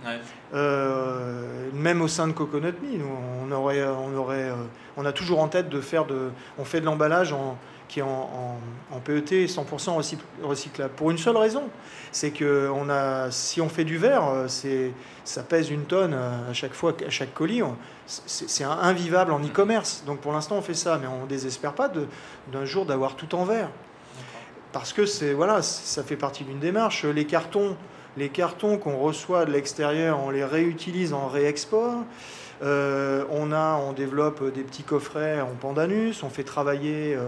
[0.51, 3.05] même au sein de Coconut Me, nous,
[3.45, 4.51] on aurait, on aurait
[4.99, 6.29] on a toujours en tête de faire de.
[6.57, 8.59] On fait de l'emballage en, qui est en,
[9.05, 10.93] PET 100% recyclable.
[10.93, 11.63] Pour une seule raison,
[12.11, 14.89] c'est que on a, si on fait du verre, euh,
[15.23, 17.61] ça pèse une tonne à chaque fois, à chaque colis.
[18.05, 20.03] C'est, invivable en e-commerce.
[20.05, 21.89] Donc pour l'instant, on fait ça, mais on ne désespère pas
[22.51, 23.69] d'un jour d'avoir tout en verre.
[24.73, 27.05] Parce que c'est voilà, ça fait partie d'une démarche.
[27.05, 27.77] Les cartons,
[28.17, 32.03] les cartons qu'on reçoit de l'extérieur, on les réutilise en réexport.
[32.61, 37.27] Euh, on, a, on développe des petits coffrets en pandanus, on fait travailler euh,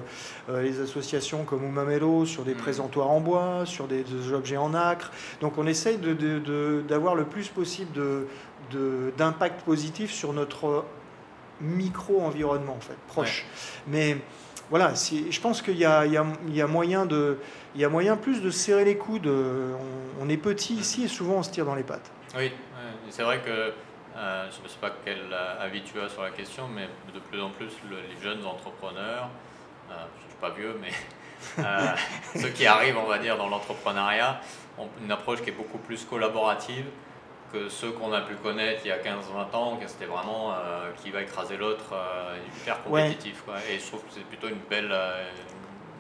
[0.50, 2.58] euh, les associations comme Umamelo sur des mmh.
[2.58, 4.04] présentoirs en bois, sur des,
[4.34, 5.12] objets en acre.
[5.40, 5.98] Donc on essaye
[6.88, 7.92] d'avoir le plus possible
[9.18, 10.86] d'impact positif sur notre
[11.62, 13.46] micro-environnement, en fait, proche.
[13.88, 14.18] Mais
[14.70, 17.38] voilà, je pense qu'il y, a, moyen de,
[17.76, 19.30] il y a moyen plus de serrer les coudes.
[20.22, 22.10] On, est petit ici et souvent on se tire dans les pattes.
[22.36, 22.52] Oui,
[23.10, 23.74] c'est vrai que
[24.16, 27.41] euh, je ne sais pas quel avis tu as sur la question, mais de plus
[27.41, 29.30] en plus les jeunes entrepreneurs,
[29.89, 30.91] euh, je ne suis pas vieux, mais
[31.64, 31.95] euh,
[32.39, 34.41] ceux qui arrivent, on va dire, dans l'entrepreneuriat,
[34.78, 36.86] ont une approche qui est beaucoup plus collaborative
[37.51, 40.91] que ceux qu'on a pu connaître il y a 15-20 ans, que c'était vraiment euh,
[41.03, 43.41] qui va écraser l'autre, euh, hyper compétitif.
[43.45, 43.55] Quoi.
[43.70, 45.30] Et je trouve que c'est plutôt une belle, euh,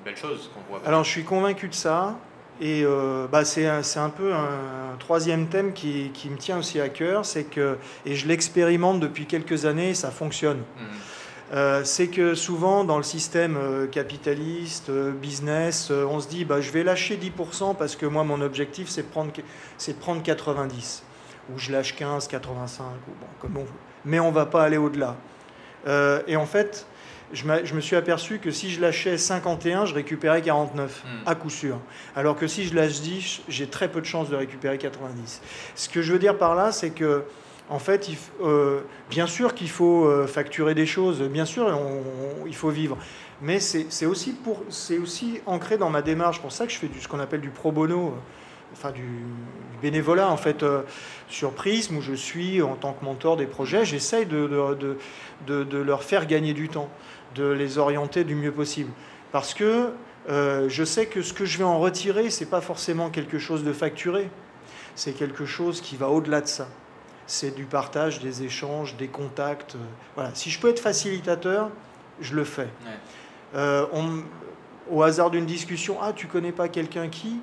[0.05, 0.81] belle chose qu'on voit.
[0.87, 2.15] Alors je suis convaincu de ça.
[2.61, 2.85] Et
[3.31, 7.25] bah, c'est un, un, peu un, troisième thème qui, qui, me tient aussi à cœur,
[7.25, 10.59] c'est que, et je l'expérimente depuis quelques années, ça fonctionne.
[10.59, 11.83] Mmh.
[11.83, 13.57] c'est que souvent dans le système
[13.91, 18.89] capitaliste, business, on se dit bah, je vais lâcher 10% parce que moi mon objectif
[18.89, 21.03] c'est de prendre, de prendre 90
[21.49, 23.71] ou je lâche 15, 85, ou bon, comme on veut.
[24.05, 25.15] Mais on ne va pas aller au-delà.
[25.87, 26.85] Euh, et en fait,
[27.33, 31.07] je, je, me suis aperçu que si je lâchais 51, je récupérais 49, hmm.
[31.25, 31.79] à coup sûr.
[32.15, 35.41] Alors que si je lâche 10, j'ai très peu de chances de récupérer 90.
[35.75, 37.23] Ce que je veux dire par là, c'est que,
[37.69, 41.77] en fait, il, euh, bien sûr qu'il faut euh, facturer des choses, bien sûr,
[42.47, 42.97] il faut vivre.
[43.41, 44.63] Mais c'est aussi, pour,
[45.01, 46.37] aussi ancré dans ma démarche.
[46.37, 48.13] C'est pour ça que je fais du, ce qu'on appelle du pro bono
[48.73, 49.05] enfin du,
[49.81, 50.83] bénévolat en fait euh,
[51.27, 54.47] sur Prism où je suis en tant que mentor des projets, j'essaye de,
[55.47, 56.89] de, de, leur faire gagner du temps,
[57.35, 58.91] de les orienter du mieux possible.
[59.31, 59.91] Parce que
[60.29, 63.63] euh, je sais que ce que je vais en retirer, c'est pas forcément quelque chose
[63.63, 64.29] de facturé,
[64.95, 66.67] c'est quelque chose qui va au-delà de ça.
[67.25, 69.75] C'est du partage, des échanges, des contacts.
[69.75, 69.79] Euh,
[70.15, 70.31] voilà.
[70.35, 71.69] Si je peux être facilitateur,
[72.19, 72.67] je le fais.
[74.89, 77.39] au hasard d'une discussion, ah, tu connais pas quelqu'un qui?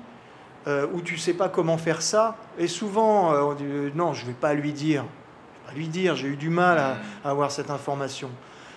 [0.69, 2.35] Euh, où tu sais pas comment faire ça.
[2.59, 3.63] Et souvent, euh, on dit
[3.95, 5.03] non, je vais pas lui dire.
[5.03, 6.97] Je vais pas lui dire, j'ai eu du mal à,
[7.27, 8.29] avoir cette information.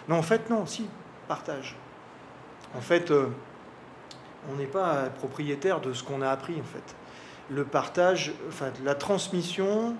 [0.08, 0.86] Non, en fait, non, si,
[1.28, 1.76] partage.
[2.74, 3.26] En fait, euh,
[4.50, 6.96] on n'est pas propriétaire de ce qu'on a appris, en fait.
[7.50, 9.94] Le partage, enfin, la transmission,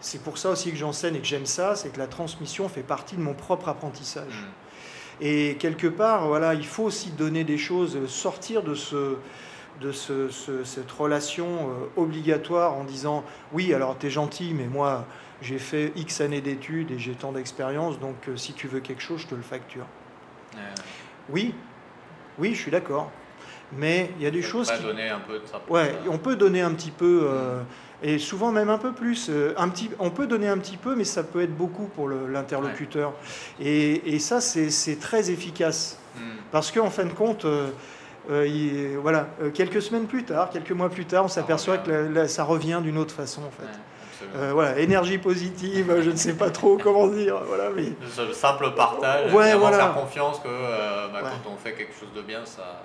[0.00, 2.82] c'est pour ça aussi que j'enseigne et que j'aime ça, c'est que la transmission fait
[2.82, 4.32] partie de mon propre apprentissage.
[4.32, 5.22] Mm.
[5.22, 9.16] Et quelque part, voilà, il faut aussi donner des choses, sortir de ce,
[9.80, 15.06] de cette relation euh, obligatoire en disant oui, alors tu es gentil, mais moi
[15.42, 19.02] j'ai fait X années d'études et j'ai tant d'expérience, donc euh, si tu veux quelque
[19.02, 19.86] chose, je te le facture.
[21.28, 21.54] Oui,
[22.38, 23.10] oui, je suis d'accord.
[23.76, 24.70] Mais il y a des choses.
[24.70, 24.82] Qui...
[24.82, 25.60] donner un peu de ça.
[25.68, 27.60] Ouais, on peut donner un petit peu, euh,
[28.00, 29.30] et souvent même un peu plus.
[29.56, 33.12] un petit, on peut donner un petit peu, mais ça peut être beaucoup pour l'interlocuteur.
[33.60, 35.98] Et, et, ça, c'est très efficace.
[36.14, 36.36] Hmm.
[36.52, 37.44] Parce qu'en en fin de compte,
[38.30, 42.44] euh, voilà, euh, quelques semaines plus tard, quelques mois plus tard, on s'aperçoit que ça
[42.44, 44.26] revient d'une autre façon en fait.
[44.34, 47.40] Euh, voilà, énergie positive, je ne sais pas trop comment dire.
[47.46, 47.92] Voilà, mais...
[48.10, 49.78] Ce simple partage, ouais, voilà.
[49.78, 50.48] faire confiance que
[51.12, 52.82] bah, quand on fait quelque chose de bien, ça,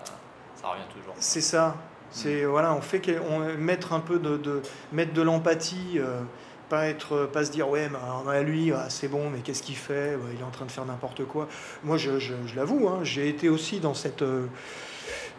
[0.55, 1.15] ça revient toujours.
[1.17, 1.75] C'est ça.
[2.11, 2.47] C'est mm.
[2.47, 4.61] voilà, on fait on, mettre un peu de, de
[4.91, 5.99] mettre de l'empathie,
[6.69, 7.89] pas être, pas se dire ouais,
[8.25, 10.17] bah, lui, ah, c'est bon, mais qu'est-ce qu'il fait?
[10.35, 11.47] Il est en train de faire n'importe quoi.
[11.83, 14.23] Moi, je, je, je l'avoue, hein, j'ai été aussi dans cette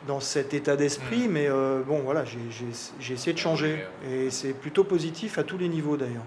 [0.07, 1.31] dans cet état d'esprit, mm.
[1.31, 3.85] mais euh, bon, voilà, j'ai essayé de changer.
[4.09, 6.25] Et c'est plutôt positif à tous les niveaux d'ailleurs.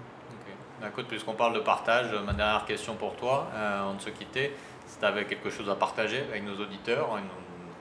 [0.80, 0.88] Okay.
[0.88, 4.52] Écoute, puisqu'on parle de partage, ma dernière question pour toi, euh, avant de se quitter,
[4.86, 7.22] si tu avais quelque chose à partager avec nos auditeurs, un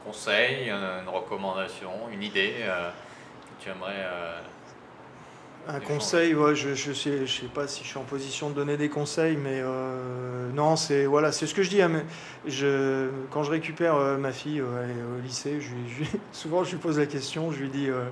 [0.06, 4.06] conseil, une, recommandation, une idée euh, que tu aimerais
[5.68, 8.50] un conseil, ouais, je ne je sais, je sais, pas si je suis en position
[8.50, 11.82] de donner des conseils, mais euh, non, c'est voilà, c'est ce que je dis.
[12.46, 17.08] je, quand je récupère euh, ma fille au lycée, je, souvent je lui pose la
[17.08, 18.06] question, je lui dis, euh,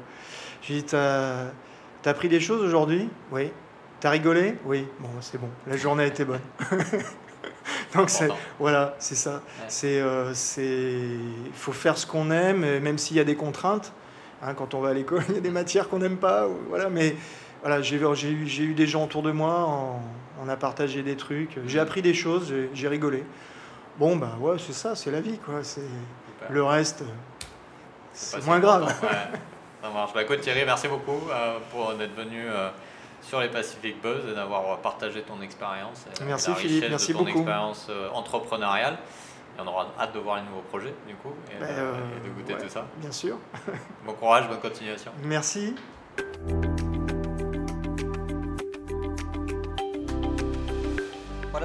[0.61, 1.51] je lui dis t'as
[2.05, 3.09] as pris des choses aujourd'hui?
[3.31, 3.51] Oui.
[3.99, 4.55] T'as rigolé?
[4.65, 4.87] Oui.
[4.99, 5.49] Bon, c'est bon.
[5.67, 6.41] La journée a été bonne.
[7.95, 8.29] Donc c'est
[8.59, 9.41] voilà, c'est ça.
[9.67, 10.01] C'est
[11.53, 13.93] faut faire ce qu'on aime, même s'il y a des contraintes.
[14.45, 16.89] Hein, quand on va à l'école, il y a des matières qu'on n'aime pas, voilà,
[16.89, 17.15] mais
[17.63, 19.97] voilà, j'ai eu, eu des gens autour de moi,
[20.41, 23.23] on, a partagé des trucs, j'ai appris des choses, j'ai rigolé.
[23.97, 25.61] Bon, ben ouais, c'est ça, c'est la vie, quoi.
[26.49, 27.03] Le reste,
[28.11, 28.93] c'est moins grave.
[29.81, 30.13] ça marche.
[30.13, 32.69] Bah, écoute, Thierry, merci beaucoup euh, pour d'être venu euh,
[33.21, 36.05] sur les Pacific Buzz et d'avoir partagé ton expérience.
[36.25, 38.97] Merci Philippe, merci de ton expérience euh, entrepreneuriale.
[39.57, 42.55] Et on aura hâte de voir les nouveaux projets, du coup, et, ben, de, goûter
[42.61, 42.87] tout ça.
[42.97, 43.37] Bien sûr.
[44.05, 45.11] bon courage, bonne continuation.
[45.23, 45.75] Merci.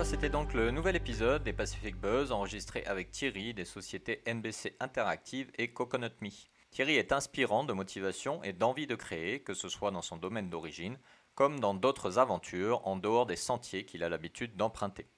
[0.05, 5.51] C'était donc le nouvel épisode des Pacific Buzz enregistré avec Thierry des sociétés NBC Interactive
[5.59, 6.31] et Coconut Me.
[6.71, 10.51] Thierry est inspirant de motivation et d'envie de créer, que ce soit dans son domaine
[10.51, 10.99] d'origine,
[11.35, 15.09] comme dans d'autres aventures en dehors des sentiers qu'il a l'habitude d'emprunter.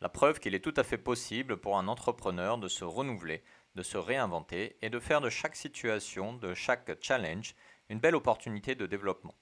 [0.00, 3.42] La preuve qu'il est tout à fait possible pour un entrepreneur de se renouveler,
[3.76, 7.54] de se réinventer et de faire de chaque situation, de chaque challenge,
[7.88, 9.34] une belle opportunité de développement.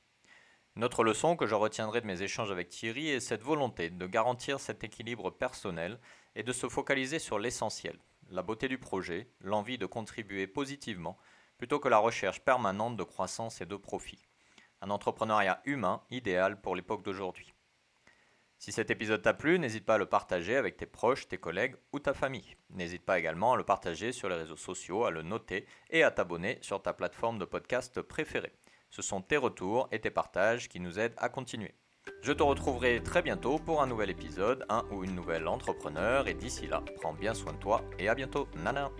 [0.77, 4.07] Une autre leçon que je retiendrai de mes échanges avec Thierry est cette volonté de
[4.07, 5.99] garantir cet équilibre personnel
[6.35, 7.99] et de se focaliser sur l'essentiel,
[8.29, 11.17] la beauté du projet, l'envie de contribuer positivement,
[11.57, 14.19] plutôt que la recherche permanente de croissance et de profit.
[14.83, 17.55] Un entrepreneuriat humain idéal pour l'époque d'aujourd'hui.
[18.59, 21.77] Si cet épisode t'a plu, n'hésite pas à le partager avec tes proches, tes collègues
[21.95, 22.55] ou ta famille.
[22.69, 26.11] N'hésite pas également à le partager sur les réseaux sociaux, à le noter et à
[26.11, 28.53] t'abonner sur ta plateforme de podcast préférée.
[28.91, 31.75] Ce sont tes retours et tes partages qui nous aident à continuer.
[32.23, 36.35] Je te retrouverai très bientôt pour un nouvel épisode, un ou une nouvelle entrepreneur, et
[36.35, 38.49] d'ici là, prends bien soin de toi et à bientôt.
[38.57, 38.91] Nana